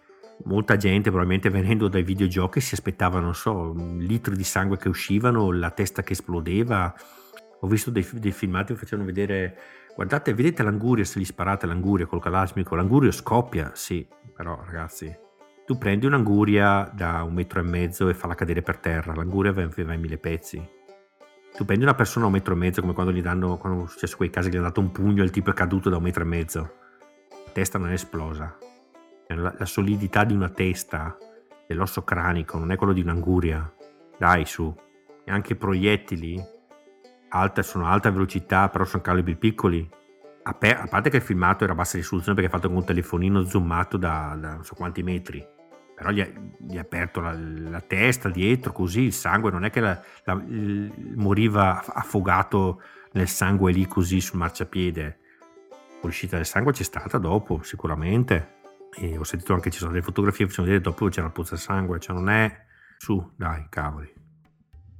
molta 0.44 0.76
gente 0.76 1.10
probabilmente 1.10 1.50
venendo 1.50 1.88
dai 1.88 2.02
videogiochi 2.02 2.60
si 2.60 2.74
aspettava, 2.74 3.20
non 3.20 3.34
so, 3.34 3.74
litri 3.98 4.36
di 4.36 4.44
sangue 4.44 4.76
che 4.76 4.88
uscivano, 4.88 5.50
la 5.50 5.70
testa 5.70 6.02
che 6.02 6.12
esplodeva. 6.12 6.94
Ho 7.62 7.66
visto 7.66 7.90
dei, 7.90 8.06
dei 8.12 8.32
filmati 8.32 8.72
che 8.72 8.78
facevano 8.78 9.06
vedere, 9.06 9.58
guardate, 9.94 10.32
vedete 10.32 10.62
l'anguria 10.62 11.04
se 11.04 11.20
gli 11.20 11.24
sparate 11.24 11.66
l'anguria 11.66 12.06
col 12.06 12.22
Kalashnikov, 12.22 12.78
l'anguria 12.78 13.10
scoppia, 13.10 13.72
sì, 13.74 14.06
però 14.34 14.62
ragazzi, 14.64 15.14
tu 15.66 15.76
prendi 15.76 16.06
un'anguria 16.06 16.90
da 16.94 17.22
un 17.24 17.34
metro 17.34 17.60
e 17.60 17.64
mezzo 17.64 18.08
e 18.08 18.14
falla 18.14 18.34
cadere 18.34 18.62
per 18.62 18.78
terra, 18.78 19.14
l'anguria 19.14 19.52
va 19.52 19.62
in 19.62 20.00
mille 20.00 20.16
pezzi 20.16 20.78
tu 21.56 21.64
prendi 21.64 21.84
una 21.84 21.94
persona 21.94 22.24
a 22.24 22.28
un 22.28 22.34
metro 22.34 22.54
e 22.54 22.56
mezzo, 22.56 22.80
come 22.80 22.92
quando 22.92 23.12
gli 23.12 23.22
danno, 23.22 23.56
quando 23.58 23.84
è 23.84 23.88
successo 23.88 24.16
quei 24.16 24.30
casi 24.30 24.50
gli 24.50 24.56
hanno 24.56 24.66
dato 24.66 24.80
un 24.80 24.92
pugno 24.92 25.22
e 25.22 25.24
il 25.24 25.30
tipo 25.30 25.50
è 25.50 25.54
caduto 25.54 25.90
da 25.90 25.96
un 25.96 26.02
metro 26.02 26.22
e 26.22 26.26
mezzo. 26.26 26.74
La 27.30 27.50
testa 27.52 27.78
non 27.78 27.90
è 27.90 27.94
esplosa. 27.94 28.56
Cioè, 29.26 29.36
la, 29.36 29.54
la 29.56 29.66
solidità 29.66 30.24
di 30.24 30.34
una 30.34 30.48
testa, 30.48 31.16
dell'osso 31.66 32.02
cranico, 32.02 32.58
non 32.58 32.70
è 32.70 32.76
quello 32.76 32.92
di 32.92 33.00
un'anguria. 33.00 33.72
Dai, 34.16 34.44
su. 34.46 34.74
E 35.24 35.30
anche 35.30 35.52
i 35.52 35.56
proiettili 35.56 36.42
alta, 37.28 37.62
sono 37.62 37.86
a 37.86 37.90
alta 37.90 38.10
velocità, 38.10 38.68
però 38.68 38.84
sono 38.84 39.02
calibri 39.02 39.36
piccoli. 39.36 39.88
A, 40.42 40.54
pe- 40.54 40.76
a 40.76 40.86
parte 40.86 41.10
che 41.10 41.16
il 41.16 41.22
filmato 41.22 41.64
era 41.64 41.74
a 41.74 41.76
bassa 41.76 41.96
risoluzione 41.96 42.34
perché 42.34 42.50
è 42.50 42.54
fatto 42.54 42.68
con 42.68 42.78
un 42.78 42.86
telefonino 42.86 43.44
zoomato 43.44 43.96
da, 43.96 44.36
da 44.40 44.54
non 44.54 44.64
so 44.64 44.74
quanti 44.74 45.02
metri 45.02 45.46
però 46.00 46.12
gli 46.12 46.22
ha, 46.22 46.28
gli 46.58 46.78
ha 46.78 46.80
aperto 46.80 47.20
la, 47.20 47.34
la, 47.34 47.82
testa 47.82 48.30
dietro 48.30 48.72
così 48.72 49.02
il 49.02 49.12
sangue 49.12 49.50
non 49.50 49.66
è 49.66 49.70
che 49.70 49.80
la, 49.80 50.02
la, 50.24 50.42
moriva 51.16 51.84
affogato 51.84 52.80
nel 53.12 53.28
sangue 53.28 53.70
lì 53.70 53.86
così 53.86 54.22
sul 54.22 54.38
marciapiede. 54.38 55.18
L'uscita 56.00 56.36
del 56.36 56.46
sangue 56.46 56.72
c'è 56.72 56.84
stata 56.84 57.18
dopo 57.18 57.62
sicuramente. 57.62 58.60
E 58.96 59.18
ho 59.18 59.24
sentito 59.24 59.52
anche 59.52 59.68
ci 59.68 59.76
sono 59.76 59.90
delle 59.90 60.02
fotografie 60.02 60.46
che 60.46 60.50
facciano 60.50 60.68
vedere 60.68 60.82
dopo 60.82 61.06
c'è 61.08 61.20
una 61.20 61.30
puzza 61.30 61.56
di 61.56 61.60
sangue 61.60 62.00
cioè 62.00 62.16
non 62.16 62.30
è 62.30 62.64
su 62.96 63.32
dai 63.36 63.66
cavoli. 63.68 64.10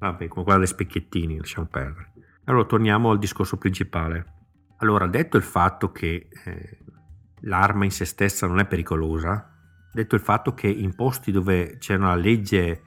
Vabbè 0.01 0.29
come 0.29 0.45
quella 0.45 0.59
dei 0.59 0.67
specchiettini 0.67 1.39
lasciamo 1.39 1.67
perdere. 1.67 2.13
Allora 2.45 2.65
torniamo 2.67 3.11
al 3.11 3.19
discorso 3.19 3.57
principale. 3.57 4.35
Allora 4.81 5.07
detto 5.07 5.39
il 5.39 5.45
fatto 5.45 5.93
che 5.93 6.29
eh, 6.45 6.79
l'arma 7.41 7.87
in 7.87 7.91
se 7.91 8.05
stessa 8.05 8.47
non 8.47 8.59
è 8.59 8.67
pericolosa 8.67 9.51
detto 9.93 10.15
il 10.15 10.21
fatto 10.21 10.55
che 10.55 10.69
in 10.69 10.95
posti 10.95 11.33
dove 11.33 11.77
c'è 11.79 11.95
una 11.95 12.15
legge 12.15 12.83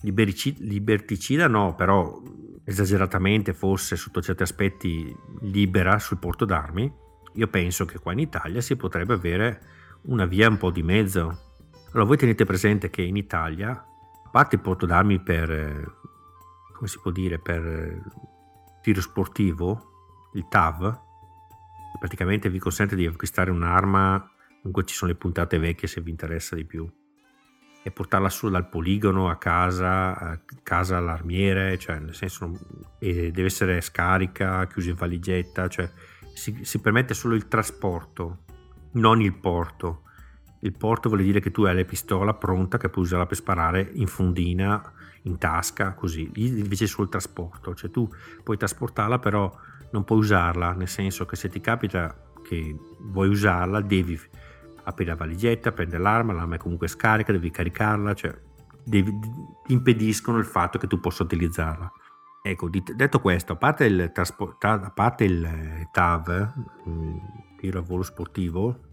liberticida, 0.00 1.48
no, 1.48 1.74
però 1.74 2.20
esageratamente 2.64 3.54
forse 3.54 3.96
sotto 3.96 4.20
certi 4.20 4.42
aspetti 4.42 5.14
libera 5.40 5.98
sul 5.98 6.18
porto 6.18 6.44
d'armi, 6.44 6.92
io 7.34 7.48
penso 7.48 7.84
che 7.84 7.98
qua 7.98 8.12
in 8.12 8.20
Italia 8.20 8.60
si 8.60 8.76
potrebbe 8.76 9.14
avere 9.14 9.60
una 10.02 10.26
via 10.26 10.48
un 10.48 10.56
po' 10.56 10.70
di 10.70 10.82
mezzo. 10.82 11.46
Allora 11.88 12.04
voi 12.04 12.16
tenete 12.16 12.44
presente 12.44 12.90
che 12.90 13.02
in 13.02 13.16
Italia, 13.16 13.70
a 13.70 14.28
parte 14.30 14.56
il 14.56 14.60
porto 14.60 14.86
d'armi 14.86 15.20
per, 15.20 15.96
come 16.72 16.88
si 16.88 16.98
può 17.00 17.10
dire, 17.10 17.38
per 17.38 18.02
tiro 18.82 19.00
sportivo, 19.00 20.30
il 20.34 20.46
TAV, 20.48 21.00
praticamente 21.98 22.50
vi 22.50 22.58
consente 22.58 22.94
di 22.94 23.06
acquistare 23.06 23.50
un'arma 23.50 24.30
Comunque 24.60 24.84
ci 24.84 24.94
sono 24.94 25.10
le 25.10 25.16
puntate 25.16 25.58
vecchie 25.58 25.88
se 25.88 26.00
vi 26.00 26.10
interessa 26.10 26.54
di 26.54 26.64
più. 26.64 26.88
E 27.82 27.90
portarla 27.90 28.28
su 28.28 28.48
dal 28.50 28.68
poligono 28.68 29.30
a 29.30 29.36
casa, 29.36 30.18
a 30.18 30.40
casa 30.62 30.96
all'armiere, 30.96 31.78
cioè 31.78 31.98
nel 31.98 32.14
senso 32.14 32.58
deve 32.98 33.44
essere 33.44 33.80
scarica, 33.80 34.66
chiusa 34.66 34.90
in 34.90 34.96
valigetta, 34.96 35.68
cioè 35.68 35.90
si, 36.34 36.58
si 36.62 36.80
permette 36.80 37.14
solo 37.14 37.34
il 37.34 37.48
trasporto, 37.48 38.44
non 38.92 39.20
il 39.20 39.34
porto. 39.34 40.02
Il 40.60 40.76
porto 40.76 41.08
vuol 41.08 41.22
dire 41.22 41.40
che 41.40 41.52
tu 41.52 41.62
hai 41.62 41.74
la 41.74 41.84
pistola 41.84 42.34
pronta 42.34 42.78
che 42.78 42.88
puoi 42.88 43.04
usarla 43.04 43.26
per 43.26 43.36
sparare 43.36 43.88
in 43.92 44.08
fondina, 44.08 44.92
in 45.22 45.38
tasca, 45.38 45.94
così. 45.94 46.30
Invece 46.34 46.84
è 46.84 46.88
solo 46.88 47.04
il 47.04 47.10
trasporto, 47.10 47.74
cioè 47.74 47.90
tu 47.90 48.08
puoi 48.42 48.56
trasportarla 48.56 49.18
però 49.18 49.50
non 49.92 50.04
puoi 50.04 50.18
usarla, 50.18 50.72
nel 50.72 50.88
senso 50.88 51.24
che 51.26 51.36
se 51.36 51.48
ti 51.48 51.60
capita 51.60 52.14
che 52.42 52.76
vuoi 53.00 53.28
usarla 53.28 53.80
devi 53.80 54.18
aprire 54.88 55.10
la 55.10 55.16
valigetta, 55.16 55.72
prendere 55.72 56.02
l'arma, 56.02 56.32
l'arma 56.32 56.54
è 56.54 56.58
comunque 56.58 56.88
scarica, 56.88 57.30
devi 57.30 57.50
caricarla, 57.50 58.14
cioè 58.14 58.34
devi, 58.82 59.12
impediscono 59.66 60.38
il 60.38 60.46
fatto 60.46 60.78
che 60.78 60.86
tu 60.86 60.98
possa 60.98 61.22
utilizzarla. 61.22 61.92
Ecco, 62.42 62.70
detto 62.70 63.20
questo, 63.20 63.52
a 63.52 63.56
parte 63.56 63.84
il, 63.84 64.10
trasport, 64.12 64.64
a 64.64 64.90
parte 64.94 65.24
il 65.24 65.44
eh, 65.44 65.88
TAV, 65.92 66.52
il 67.60 67.74
lavoro 67.74 68.02
sportivo, 68.02 68.86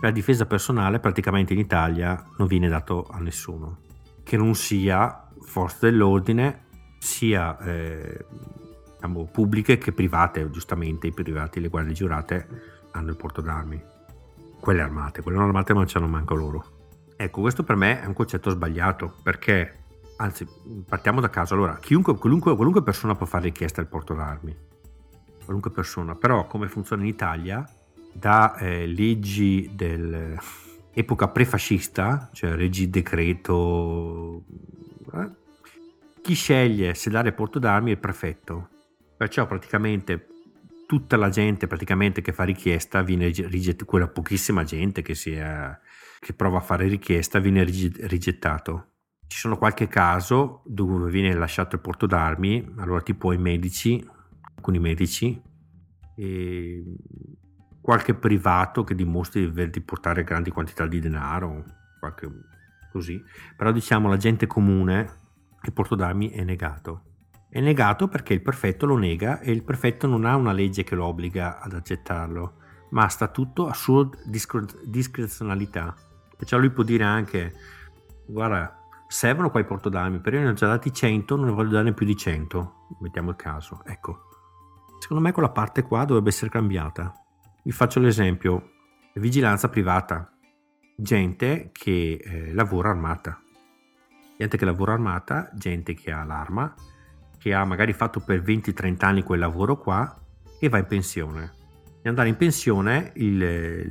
la 0.00 0.10
difesa 0.10 0.46
personale 0.46 0.98
praticamente 0.98 1.52
in 1.52 1.58
Italia 1.58 2.30
non 2.38 2.46
viene 2.46 2.68
dato 2.68 3.06
a 3.10 3.18
nessuno, 3.18 3.80
che 4.22 4.38
non 4.38 4.54
sia 4.54 5.28
forze 5.42 5.90
dell'ordine, 5.90 6.68
sia 6.98 7.58
eh, 7.58 8.24
diciamo, 8.94 9.26
pubbliche 9.26 9.76
che 9.76 9.92
private, 9.92 10.48
giustamente 10.50 11.08
i 11.08 11.12
privati, 11.12 11.60
le 11.60 11.68
guardie 11.68 11.92
giurate 11.92 12.48
hanno 12.92 13.10
il 13.10 13.16
porto 13.16 13.42
d'armi, 13.42 13.82
quelle 14.60 14.82
armate, 14.82 15.22
quelle 15.22 15.38
non 15.38 15.46
armate 15.46 15.72
non 15.72 15.84
c'hanno 15.86 16.06
manco 16.06 16.34
loro. 16.34 16.64
Ecco, 17.16 17.40
questo 17.40 17.64
per 17.64 17.76
me 17.76 18.00
è 18.00 18.06
un 18.06 18.12
concetto 18.12 18.50
sbagliato, 18.50 19.14
perché 19.22 19.80
anzi, 20.16 20.46
partiamo 20.86 21.20
da 21.20 21.30
caso. 21.30 21.54
Allora, 21.54 21.78
chiunque, 21.78 22.16
qualunque, 22.16 22.54
qualunque 22.54 22.82
persona 22.82 23.14
può 23.14 23.26
fare 23.26 23.44
richiesta 23.44 23.80
al 23.80 23.88
porto 23.88 24.14
d'armi, 24.14 24.56
qualunque 25.44 25.70
persona, 25.70 26.14
però 26.14 26.46
come 26.46 26.68
funziona 26.68 27.02
in 27.02 27.08
Italia, 27.08 27.68
da 28.12 28.56
eh, 28.56 28.86
leggi 28.86 29.70
dell'epoca 29.74 31.28
prefascista, 31.28 32.30
cioè 32.32 32.54
leggi 32.56 32.88
decreto, 32.88 34.44
eh, 35.14 35.30
chi 36.22 36.34
sceglie 36.34 36.94
se 36.94 37.10
dare 37.10 37.32
porto 37.32 37.58
d'armi 37.58 37.90
è 37.90 37.94
il 37.94 38.00
prefetto. 38.00 38.68
Perciò 39.16 39.46
praticamente 39.46 40.26
tutta 40.90 41.16
la 41.16 41.28
gente 41.28 41.68
praticamente 41.68 42.20
che 42.20 42.32
fa 42.32 42.42
richiesta 42.42 43.02
viene 43.02 43.28
rigettata, 43.28 43.84
quella 43.84 44.08
pochissima 44.08 44.64
gente 44.64 45.02
che, 45.02 45.12
è, 45.12 45.78
che 46.18 46.32
prova 46.32 46.58
a 46.58 46.62
fare 46.62 46.88
richiesta 46.88 47.38
viene 47.38 47.62
rigettato 47.62 48.86
ci 49.30 49.38
sono 49.38 49.56
qualche 49.56 49.86
caso 49.86 50.62
dove 50.66 51.08
viene 51.08 51.32
lasciato 51.34 51.76
il 51.76 51.80
porto 51.80 52.06
d'armi, 52.06 52.74
allora 52.78 53.00
tipo 53.00 53.32
i 53.32 53.38
medici, 53.38 54.04
alcuni 54.56 54.80
medici, 54.80 55.40
e 56.16 56.84
qualche 57.80 58.14
privato 58.14 58.82
che 58.82 58.96
dimostri 58.96 59.52
di 59.70 59.80
portare 59.82 60.24
grandi 60.24 60.50
quantità 60.50 60.84
di 60.88 60.98
denaro, 60.98 61.64
qualche, 62.00 62.28
così. 62.90 63.22
Però 63.56 63.70
diciamo 63.70 64.08
la 64.08 64.16
gente 64.16 64.48
comune 64.48 65.18
il 65.62 65.72
porto 65.72 65.94
d'armi 65.94 66.30
è 66.30 66.42
negato. 66.42 67.09
È 67.50 67.58
negato 67.58 68.06
perché 68.06 68.32
il 68.32 68.42
prefetto 68.42 68.86
lo 68.86 68.96
nega 68.96 69.40
e 69.40 69.50
il 69.50 69.64
prefetto 69.64 70.06
non 70.06 70.24
ha 70.24 70.36
una 70.36 70.52
legge 70.52 70.84
che 70.84 70.94
lo 70.94 71.06
obbliga 71.06 71.58
ad 71.58 71.72
accettarlo, 71.72 72.54
ma 72.90 73.08
sta 73.08 73.26
tutto 73.26 73.66
a 73.66 73.74
sua 73.74 74.08
discrezionalità. 74.84 75.92
Perciò 76.36 76.58
lui 76.58 76.70
può 76.70 76.84
dire 76.84 77.02
anche, 77.02 77.52
guarda, 78.24 78.80
servono 79.08 79.50
quei 79.50 79.64
portodami, 79.64 80.20
però 80.20 80.36
io 80.36 80.44
ne 80.44 80.50
ho 80.50 80.54
già 80.54 80.68
dati 80.68 80.92
100, 80.92 81.34
non 81.34 81.46
ne 81.46 81.50
voglio 81.50 81.72
dare 81.72 81.92
più 81.92 82.06
di 82.06 82.16
100, 82.16 82.86
mettiamo 83.00 83.30
il 83.30 83.36
caso, 83.36 83.82
ecco. 83.84 84.28
Secondo 85.00 85.20
me 85.24 85.32
quella 85.32 85.50
parte 85.50 85.82
qua 85.82 86.04
dovrebbe 86.04 86.28
essere 86.28 86.50
cambiata. 86.50 87.12
Vi 87.64 87.72
faccio 87.72 87.98
l'esempio, 87.98 88.70
vigilanza 89.14 89.68
privata, 89.68 90.32
gente 90.96 91.70
che 91.72 92.20
eh, 92.22 92.52
lavora 92.52 92.90
armata, 92.90 93.40
gente 94.36 94.56
che 94.56 94.64
lavora 94.64 94.92
armata, 94.92 95.50
gente 95.52 95.94
che 95.94 96.12
ha 96.12 96.22
l'arma, 96.22 96.72
che 97.40 97.54
ha 97.54 97.64
magari 97.64 97.94
fatto 97.94 98.20
per 98.20 98.42
20-30 98.42 99.04
anni 99.04 99.22
quel 99.22 99.40
lavoro 99.40 99.78
qua 99.78 100.20
e 100.60 100.68
va 100.68 100.78
in 100.78 100.86
pensione 100.86 101.58
di 102.02 102.08
andare 102.08 102.28
in 102.28 102.36
pensione 102.36 103.12
il 103.16 103.36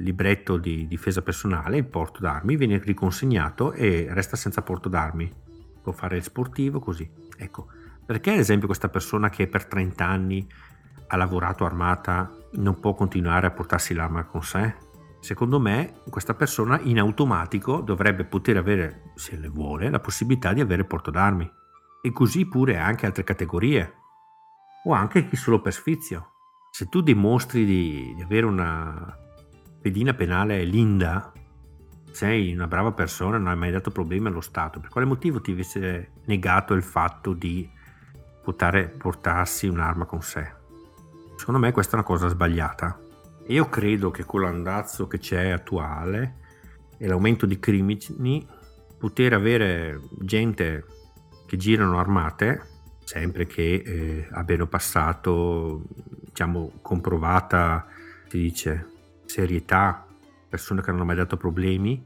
libretto 0.01 0.57
di 0.57 0.88
difesa 0.88 1.21
personale, 1.21 1.77
il 1.77 1.85
porto 1.85 2.21
d'armi, 2.21 2.55
viene 2.55 2.79
riconsegnato 2.79 3.71
e 3.71 4.07
resta 4.09 4.35
senza 4.35 4.63
porto 4.63 4.89
d'armi. 4.89 5.31
Può 5.81 5.91
fare 5.91 6.17
il 6.17 6.23
sportivo 6.23 6.79
così. 6.79 7.07
Ecco, 7.38 7.67
perché 8.03 8.31
ad 8.31 8.39
esempio 8.39 8.65
questa 8.65 8.89
persona 8.89 9.29
che 9.29 9.47
per 9.47 9.65
30 9.65 10.05
anni 10.05 10.47
ha 11.07 11.17
lavorato 11.17 11.65
armata 11.65 12.31
non 12.53 12.79
può 12.79 12.95
continuare 12.95 13.45
a 13.45 13.51
portarsi 13.51 13.93
l'arma 13.93 14.25
con 14.25 14.41
sé? 14.41 14.73
Secondo 15.19 15.59
me 15.59 16.01
questa 16.09 16.33
persona 16.33 16.79
in 16.81 16.97
automatico 16.97 17.81
dovrebbe 17.81 18.25
poter 18.25 18.57
avere, 18.57 19.12
se 19.13 19.38
le 19.38 19.49
vuole, 19.49 19.89
la 19.89 19.99
possibilità 19.99 20.51
di 20.51 20.62
avere 20.62 20.83
porto 20.83 21.12
d'armi. 21.12 21.57
E 22.01 22.12
così 22.12 22.45
pure 22.45 22.77
anche 22.77 23.05
altre 23.05 23.23
categorie. 23.23 23.93
O 24.85 24.93
anche 24.93 25.27
chi 25.27 25.35
solo 25.35 25.62
per 25.62 25.73
sfizio 25.73 26.33
se 26.69 26.88
tu 26.88 27.01
dimostri 27.01 27.65
di, 27.65 28.13
di 28.15 28.21
avere 28.21 28.45
una 28.45 29.17
pedina 29.81 30.13
penale 30.13 30.63
linda, 30.63 31.31
sei 32.12 32.53
una 32.53 32.67
brava 32.67 32.91
persona, 32.91 33.38
non 33.38 33.47
hai 33.47 33.57
mai 33.57 33.71
dato 33.71 33.91
problemi 33.91 34.27
allo 34.27 34.41
Stato, 34.41 34.79
per 34.79 34.89
quale 34.89 35.07
motivo 35.07 35.41
ti 35.41 35.51
avesse 35.51 36.12
negato 36.25 36.73
il 36.73 36.83
fatto 36.83 37.33
di 37.33 37.69
poter 38.43 38.95
portarsi 38.95 39.67
un'arma 39.67 40.05
con 40.05 40.21
sé? 40.21 40.53
Secondo 41.35 41.59
me 41.59 41.71
questa 41.71 41.93
è 41.93 41.95
una 41.95 42.07
cosa 42.07 42.27
sbagliata. 42.27 42.99
Io 43.47 43.67
credo 43.67 44.12
che 44.12 44.23
con 44.23 44.41
l'andazzo 44.41 45.07
che 45.07 45.17
c'è 45.17 45.49
attuale 45.49 46.38
e 46.97 47.07
l'aumento 47.07 47.45
di 47.45 47.59
crimini, 47.59 48.47
poter 48.97 49.33
avere 49.33 49.99
gente 50.19 50.85
che 51.49 51.57
girano 51.57 51.97
armate 51.97 52.77
sempre 53.09 53.47
che 53.47 53.81
eh, 53.83 54.27
abbiano 54.33 54.67
passato, 54.67 55.81
diciamo, 56.25 56.73
comprovata, 56.79 57.88
si 58.27 58.38
dice, 58.38 58.88
serietà, 59.25 60.05
persone 60.47 60.81
che 60.81 60.91
non 60.91 60.97
hanno 60.97 61.07
mai 61.07 61.15
dato 61.15 61.35
problemi, 61.35 62.05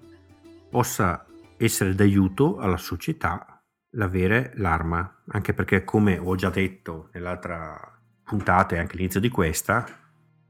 possa 0.69 1.25
essere 1.57 1.93
d'aiuto 1.93 2.57
alla 2.57 2.77
società 2.77 3.61
l'avere 3.95 4.53
l'arma, 4.55 5.23
anche 5.27 5.53
perché 5.53 5.83
come 5.83 6.17
ho 6.17 6.35
già 6.35 6.49
detto 6.49 7.09
nell'altra 7.11 7.99
puntata 8.23 8.75
e 8.75 8.79
anche 8.79 8.93
all'inizio 8.93 9.19
di 9.19 9.27
questa, 9.27 9.85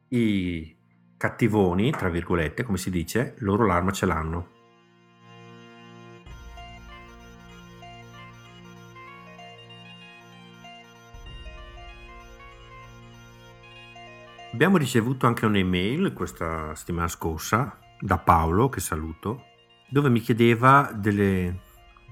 i 0.10 0.78
cattivoni, 1.18 1.90
tra 1.90 2.10
virgolette, 2.10 2.62
come 2.62 2.78
si 2.78 2.92
dice, 2.92 3.34
loro 3.40 3.66
l'arma 3.66 3.92
ce 3.92 4.06
l'hanno 4.06 4.62
Abbiamo 14.54 14.78
ricevuto 14.78 15.26
anche 15.26 15.48
un'email 15.48 16.14
questa 16.14 16.76
settimana 16.76 17.08
scorsa 17.08 17.76
da 18.00 18.20
Paolo, 18.20 18.70
che 18.70 18.82
saluto, 18.82 19.46
dove 19.90 20.10
mi 20.10 20.20
chiedeva 20.20 20.92
delle 20.94 21.62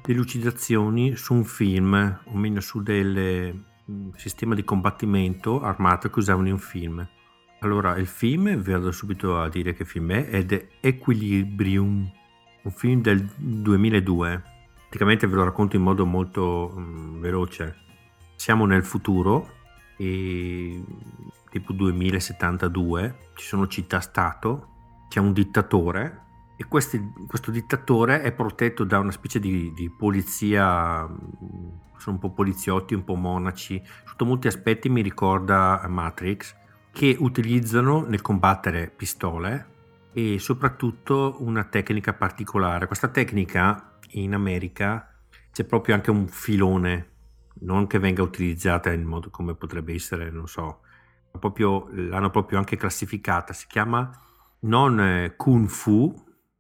delucidazioni 0.01 1.15
su 1.15 1.36
un 1.36 1.43
film, 1.43 2.19
o 2.25 2.36
meglio 2.36 2.60
su 2.60 2.82
del 2.82 3.54
mm, 3.89 4.10
sistema 4.15 4.56
di 4.56 4.63
combattimento 4.63 5.62
armato 5.62 6.10
che 6.10 6.17
usavano 6.17 6.47
in 6.47 6.54
un 6.54 6.60
film. 6.60 7.08
Allora, 7.60 7.95
il 7.97 8.08
film, 8.08 8.56
vi 8.56 8.71
vado 8.71 8.91
subito 8.91 9.39
a 9.39 9.47
dire 9.47 9.75
che 9.75 9.86
film 9.86 10.12
è, 10.12 10.30
è 10.30 10.43
The 10.43 10.69
Equilibrium, 10.80 12.12
un 12.63 12.71
film 12.71 13.01
del 13.04 13.23
2002. 13.23 14.43
Praticamente 14.89 15.27
ve 15.27 15.36
lo 15.36 15.43
racconto 15.43 15.75
in 15.75 15.84
modo 15.84 16.08
molto 16.08 16.73
um, 16.73 17.19
veloce. 17.19 17.75
Siamo 18.36 18.65
nel 18.65 18.84
futuro 18.84 19.60
e 20.02 20.84
tipo 21.52 21.74
2072, 21.74 23.30
ci 23.36 23.46
sono 23.46 23.68
città-stato, 23.68 24.70
c'è 25.10 25.20
un 25.20 25.32
dittatore 25.32 26.22
e 26.58 26.66
questi, 26.66 27.00
questo 27.28 27.52
dittatore 27.52 28.24
è 28.24 28.32
protetto 28.32 28.84
da 28.84 28.98
una 28.98 29.12
specie 29.12 29.40
di, 29.40 29.72
di, 29.74 29.92
polizia, 29.92 31.08
sono 31.98 32.16
un 32.16 32.20
po' 32.20 32.32
poliziotti, 32.32 32.96
un 32.96 33.04
po' 33.04 33.14
monaci, 33.14 33.80
sotto 34.06 34.26
molti 34.26 34.48
aspetti 34.48 34.90
mi 34.90 35.02
ricorda 35.02 35.86
Matrix, 35.88 36.56
che 36.92 37.16
utilizzano 37.20 38.04
nel 38.04 38.22
combattere 38.22 38.90
pistole 38.90 39.68
e 40.14 40.40
soprattutto 40.40 41.36
una 41.40 41.64
tecnica 41.66 42.14
particolare. 42.14 42.88
Questa 42.88 43.10
tecnica 43.10 43.98
in 44.14 44.34
America 44.34 45.14
c'è 45.52 45.64
proprio 45.64 45.94
anche 45.94 46.10
un 46.10 46.28
filone, 46.28 47.11
non 47.62 47.88
che 47.88 48.00
venga 48.00 48.21
utilizzata 48.21 48.91
in 48.91 49.04
modo 49.04 49.30
come 49.30 49.56
potrebbe 49.56 49.93
essere, 49.93 50.30
non 50.30 50.47
so, 50.47 50.82
proprio, 51.39 51.88
l'hanno 51.91 52.30
proprio 52.30 52.58
anche 52.58 52.76
classificata, 52.76 53.54
si 53.54 53.67
chiama 53.67 54.10
non 54.62 55.00
eh, 55.00 55.36
Kung 55.36 55.67
Fu, 55.67 56.13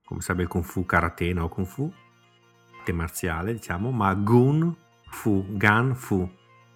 come 0.03 0.21
sarebbe 0.21 0.43
il 0.43 0.49
Kung 0.49 0.63
Fu 0.63 0.85
karate 0.85 1.31
o 1.39 1.47
Kung 1.47 1.67
Fu, 1.67 1.91
arte 2.81 2.91
marziale 2.93 3.53
diciamo, 3.53 3.91
ma 3.91 4.13
Gun 4.15 4.75
Fu, 5.09 5.45
Gan 5.49 5.95
Fu. 5.95 6.29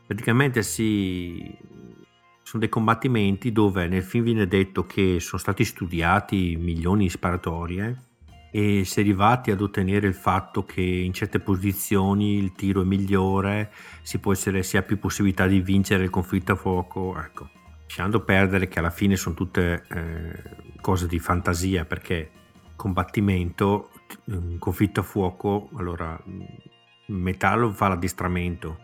Praticamente 0.06 0.62
si, 0.62 1.58
sono 2.44 2.60
dei 2.60 2.70
combattimenti 2.70 3.52
dove 3.52 3.88
nel 3.88 4.04
film 4.04 4.26
viene 4.26 4.48
detto 4.48 4.86
che 4.86 5.20
sono 5.20 5.42
stati 5.42 5.66
studiati 5.66 6.56
milioni 6.58 7.06
di 7.06 7.10
sparatorie 7.10 8.04
e 8.56 8.86
si 8.86 9.00
è 9.00 9.02
arrivati 9.04 9.52
ad 9.52 9.60
ottenere 9.60 10.08
il 10.08 10.14
fatto 10.14 10.64
che 10.64 10.80
in 10.80 11.12
certe 11.12 11.42
posizioni 11.42 12.38
il 12.38 12.54
tiro 12.54 12.82
è 12.82 12.86
migliore, 12.86 13.70
si, 14.02 14.18
può 14.20 14.32
essere, 14.32 14.64
si 14.64 14.78
ha 14.78 14.82
più 14.82 14.98
possibilità 14.98 15.46
di 15.46 15.60
vincere 15.60 16.06
il 16.06 16.10
conflitto 16.10 16.54
a 16.54 16.56
fuoco, 16.56 17.20
ecco. 17.20 17.50
Lasciando 17.82 18.22
perdere 18.22 18.70
che 18.70 18.80
alla 18.80 18.92
fine 18.92 19.18
sono 19.18 19.36
tutte 19.36 19.84
eh, 19.90 20.78
cose 20.80 21.06
di 21.06 21.20
fantasia 21.20 21.84
perché 21.84 22.32
combattimento, 22.78 23.90
conflitto 24.58 25.02
a 25.02 25.04
fuoco, 25.04 25.70
allora 25.76 26.18
metallo 27.08 27.74
fa 27.74 27.90
l'addestramento, 27.90 28.78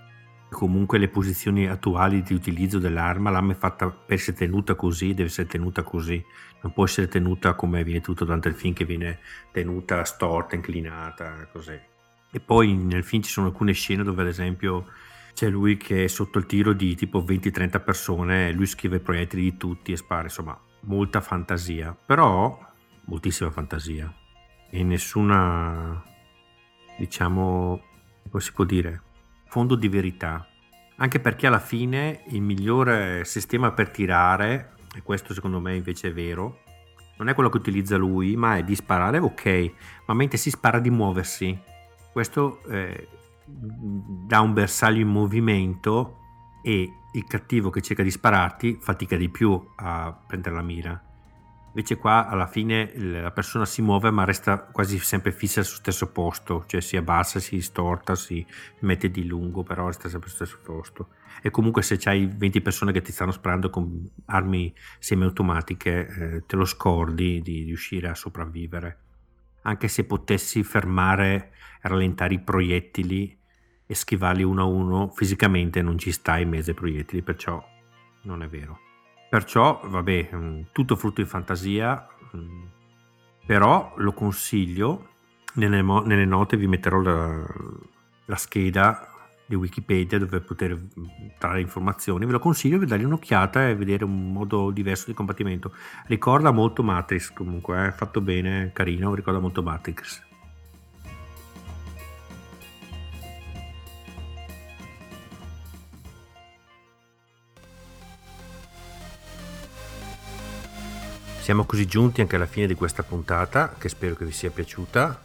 comunque 0.52 0.98
le 0.98 1.08
posizioni 1.08 1.68
attuali 1.68 2.22
di 2.22 2.34
utilizzo 2.34 2.78
dell'arma, 2.78 3.30
l'arma 3.30 3.54
è 3.54 3.56
fatta 3.56 3.90
per 3.90 4.18
essere 4.18 4.36
tenuta 4.36 4.76
così, 4.76 5.14
deve 5.14 5.30
essere 5.30 5.48
tenuta 5.48 5.82
così, 5.82 6.24
non 6.62 6.74
può 6.74 6.84
essere 6.84 7.08
tenuta 7.08 7.54
come 7.56 7.84
viene 7.84 8.02
tutto 8.02 8.26
durante 8.26 8.50
il 8.50 8.56
film 8.56 8.74
che 8.74 8.84
viene 8.84 9.20
tenuta 9.52 10.04
storta, 10.04 10.56
inclinata, 10.56 11.48
così. 11.52 11.80
E 12.34 12.40
poi 12.40 12.74
nel 12.76 13.04
film 13.04 13.22
ci 13.24 13.30
sono 13.30 13.48
alcune 13.48 13.72
scene 13.72 14.04
dove 14.04 14.22
ad 14.22 14.28
esempio 14.28 14.88
c'è 15.34 15.50
lui 15.50 15.78
che 15.78 16.04
è 16.04 16.08
sotto 16.08 16.38
il 16.38 16.46
tiro 16.46 16.74
di 16.74 16.96
tipo 16.96 17.24
20-30 17.24 17.82
persone, 17.82 18.52
lui 18.52 18.66
scrive 18.66 18.98
i 18.98 19.02
proiettili 19.02 19.44
di 19.44 19.58
tutti 19.58 19.94
e 19.94 19.98
spara, 19.98 20.24
insomma, 20.24 20.60
molta 20.82 21.22
fantasia, 21.22 21.96
però 22.06 22.60
moltissima 23.06 23.50
fantasia. 23.52 24.14
E 24.70 24.84
nessuna, 24.84 26.04
diciamo, 26.98 27.82
come 28.30 28.44
si 28.44 28.52
può 28.52 28.66
dire, 28.66 29.02
fondo 29.52 29.76
di 29.76 29.90
verità. 29.90 30.48
Anche 30.96 31.20
perché 31.20 31.46
alla 31.46 31.60
fine 31.60 32.24
il 32.30 32.42
migliore 32.42 33.26
sistema 33.26 33.74
per 33.74 33.90
tirare, 33.90 34.76
e 34.96 35.02
questo 35.02 35.34
secondo 35.34 35.60
me 35.60 35.76
invece 35.76 36.08
è 36.08 36.14
vero, 36.14 36.62
non 37.18 37.28
è 37.28 37.34
quello 37.34 37.50
che 37.50 37.58
utilizza 37.58 37.98
lui, 37.98 38.38
ma 38.38 38.56
è 38.56 38.64
di 38.64 38.76
sparare, 38.76 39.18
ok, 39.18 39.74
ma 40.08 40.14
mentre 40.14 40.38
si 40.38 40.50
spara 40.50 40.80
di 40.80 40.90
muoversi. 40.90 41.60
Questo 42.14 42.64
eh, 42.70 43.10
dà 43.46 44.40
un 44.40 44.54
bersaglio 44.54 45.02
in 45.02 45.10
movimento 45.10 46.20
e 46.64 46.90
il 47.12 47.26
cattivo 47.26 47.70
che 47.70 47.82
cerca 47.82 48.04
di 48.04 48.12
spararti 48.12 48.78
fatica 48.80 49.18
di 49.18 49.28
più 49.28 49.62
a 49.76 50.18
prendere 50.26 50.56
la 50.56 50.62
mira. 50.62 51.11
Invece 51.74 51.96
qua 51.96 52.28
alla 52.28 52.48
fine 52.48 52.92
la 52.98 53.32
persona 53.32 53.64
si 53.64 53.82
muove 53.82 54.12
ma 54.12 54.26
resta 54.26 54.60
quasi 54.60 55.00
sempre 55.00 55.32
fissa 55.32 55.64
sul 55.64 55.78
stesso 55.78 56.12
posto, 56.12 56.66
cioè 56.68 56.82
si 56.82 56.98
abbassa, 56.98 57.40
si 57.40 57.62
storta, 57.62 58.14
si 58.14 58.46
mette 58.80 59.10
di 59.10 59.26
lungo, 59.26 59.64
però 59.64 59.86
resta 59.86 60.10
sempre 60.10 60.30
sullo 60.30 60.46
stesso 60.46 60.62
posto. 60.62 61.08
E 61.42 61.50
comunque 61.50 61.82
se 61.82 61.98
hai 62.10 62.26
20 62.28 62.62
persone 62.62 62.92
che 62.92 63.02
ti 63.02 63.14
stanno 63.14 63.32
sparando 63.32 63.70
con 63.70 64.06
armi 64.26 64.74
semiautomatiche, 65.00 66.08
eh, 66.08 66.44
te 66.46 66.56
lo 66.58 66.66
scordi 66.66 67.42
di 67.42 67.64
riuscire 67.64 68.10
a 68.10 68.16
sopravvivere. 68.16 68.98
Anche 69.62 69.88
se 69.88 70.04
potessi 70.04 70.64
fermare 70.64 71.52
e 71.82 71.88
rallentare 71.88 72.34
i 72.34 72.40
proiettili 72.42 73.38
e 73.86 73.96
schivarli 73.96 74.44
uno 74.44 74.64
a 74.64 74.66
uno, 74.66 75.10
fisicamente 75.16 75.82
non 75.82 75.98
ci 75.98 76.12
stai 76.12 76.42
in 76.42 76.50
mezzo 76.50 76.72
ai 76.72 76.76
proiettili, 76.76 77.22
perciò 77.22 77.64
non 78.24 78.44
è 78.44 78.50
vero. 78.50 78.91
Perciò, 79.32 79.80
vabbè, 79.86 80.30
mm, 80.36 80.62
tutto 80.74 80.98
frutto 80.98 81.22
di 81.22 81.28
fantasia, 81.28 82.06
mm, 82.36 82.64
però 83.46 83.94
lo 83.96 84.12
consiglio, 84.12 85.08
nelle, 85.54 85.82
nelle 85.82 86.26
note 86.26 86.58
vi 86.58 86.68
metterò 86.68 87.00
la, 87.00 87.42
la, 88.26 88.36
scheda 88.36 89.08
di 89.46 89.56
Wikipedia 89.56 90.20
dove 90.20 90.42
poter 90.42 90.76
mm, 90.76 91.06
trarre 91.40 91.62
informazioni, 91.62 92.26
ve 92.26 92.34
lo 92.34 92.40
consiglio 92.40 92.78
di 92.78 92.86
dargli 92.86 93.06
un'occhiata 93.06 93.70
e 93.70 93.76
vedere 93.76 94.04
un 94.04 94.34
modo 94.34 94.70
diverso 94.70 95.06
di 95.08 95.14
combattimento. 95.14 95.72
Ricorda 96.08 96.52
molto 96.52 96.84
Matrix 96.84 97.32
comunque, 97.32 97.78
è 97.78 97.88
eh, 97.88 97.92
fatto 97.94 98.20
bene, 98.20 98.72
carino, 98.74 99.16
ricorda 99.16 99.40
molto 99.40 99.64
Matrix. 99.64 100.31
Siamo 111.42 111.66
così 111.66 111.88
giunti 111.88 112.22
anche 112.22 112.36
alla 112.36 112.46
fine 112.46 112.68
di 112.68 112.76
questa 112.76 113.02
puntata, 113.02 113.74
che 113.76 113.90
spero 113.90 114.16
che 114.16 114.26
vi 114.26 114.32
sia 114.32 114.52
piaciuta. 114.52 115.20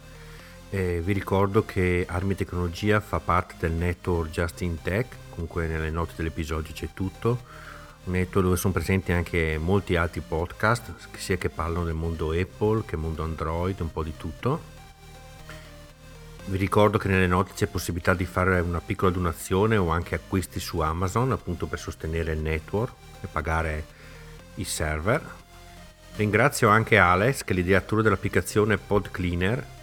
Eh, 0.71 0.99
vi 1.05 1.13
ricordo 1.13 1.63
che 1.63 2.07
Armi 2.09 2.33
Tecnologia 2.33 2.99
fa 2.99 3.19
parte 3.19 3.53
del 3.59 3.73
network 3.73 4.31
Just 4.31 4.61
in 4.61 4.81
Tech, 4.81 5.15
comunque 5.29 5.67
nelle 5.67 5.91
note 5.91 6.13
dell'episodio 6.15 6.73
c'è 6.73 6.89
tutto. 6.91 7.43
Un 8.05 8.13
network 8.13 8.45
dove 8.45 8.57
sono 8.57 8.73
presenti 8.73 9.11
anche 9.11 9.59
molti 9.59 9.95
altri 9.95 10.21
podcast, 10.21 10.91
sia 11.15 11.37
che 11.37 11.49
parlano 11.49 11.85
del 11.85 11.93
mondo 11.93 12.31
Apple 12.31 12.83
che 12.83 12.95
mondo 12.95 13.21
Android, 13.21 13.79
un 13.79 13.91
po' 13.91 14.03
di 14.03 14.17
tutto. 14.17 14.59
Vi 16.45 16.57
ricordo 16.57 16.97
che 16.97 17.09
nelle 17.09 17.27
note 17.27 17.53
c'è 17.53 17.67
possibilità 17.67 18.15
di 18.15 18.25
fare 18.25 18.59
una 18.59 18.81
piccola 18.81 19.11
donazione 19.11 19.77
o 19.77 19.89
anche 19.89 20.15
acquisti 20.15 20.59
su 20.59 20.79
Amazon, 20.79 21.31
appunto 21.31 21.67
per 21.67 21.77
sostenere 21.77 22.31
il 22.31 22.39
network 22.39 22.93
e 23.21 23.27
pagare 23.27 23.85
i 24.55 24.63
server 24.63 25.45
Ringrazio 26.17 26.67
anche 26.69 26.97
Alex, 26.97 27.43
che 27.43 27.53
è 27.53 27.55
l'ideatore 27.55 28.01
dell'applicazione 28.01 28.77
Pod 28.77 29.11
Cleaner 29.11 29.75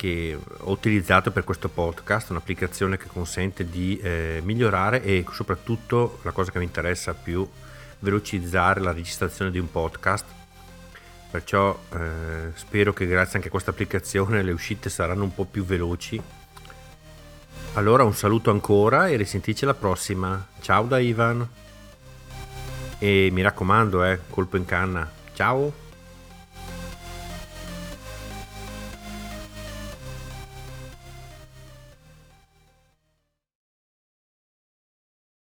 che 0.00 0.34
ho 0.60 0.70
utilizzato 0.70 1.30
per 1.30 1.44
questo 1.44 1.68
podcast, 1.68 2.30
un'applicazione 2.30 2.96
che 2.96 3.06
consente 3.06 3.68
di 3.68 3.98
eh, 3.98 4.40
migliorare 4.42 5.02
e 5.02 5.26
soprattutto 5.30 6.20
la 6.22 6.30
cosa 6.30 6.50
che 6.50 6.58
mi 6.58 6.64
interessa 6.64 7.12
più, 7.12 7.46
velocizzare 7.98 8.80
la 8.80 8.92
registrazione 8.92 9.50
di 9.50 9.58
un 9.58 9.70
podcast. 9.70 10.24
Perciò 11.30 11.78
eh, 11.92 12.50
spero 12.54 12.94
che 12.94 13.06
grazie 13.06 13.36
anche 13.36 13.48
a 13.48 13.50
questa 13.50 13.72
applicazione 13.72 14.42
le 14.42 14.52
uscite 14.52 14.88
saranno 14.88 15.24
un 15.24 15.34
po' 15.34 15.44
più 15.44 15.66
veloci. 15.66 16.18
Allora 17.74 18.02
un 18.02 18.14
saluto 18.14 18.50
ancora 18.50 19.06
e 19.06 19.16
risentirci 19.16 19.64
alla 19.64 19.74
prossima. 19.74 20.46
Ciao 20.62 20.84
da 20.84 20.98
Ivan. 20.98 21.46
E 22.98 23.28
mi 23.30 23.42
raccomando, 23.42 24.02
eh, 24.02 24.18
colpo 24.30 24.56
in 24.56 24.64
canna. 24.64 25.19
Ciao! 25.40 25.72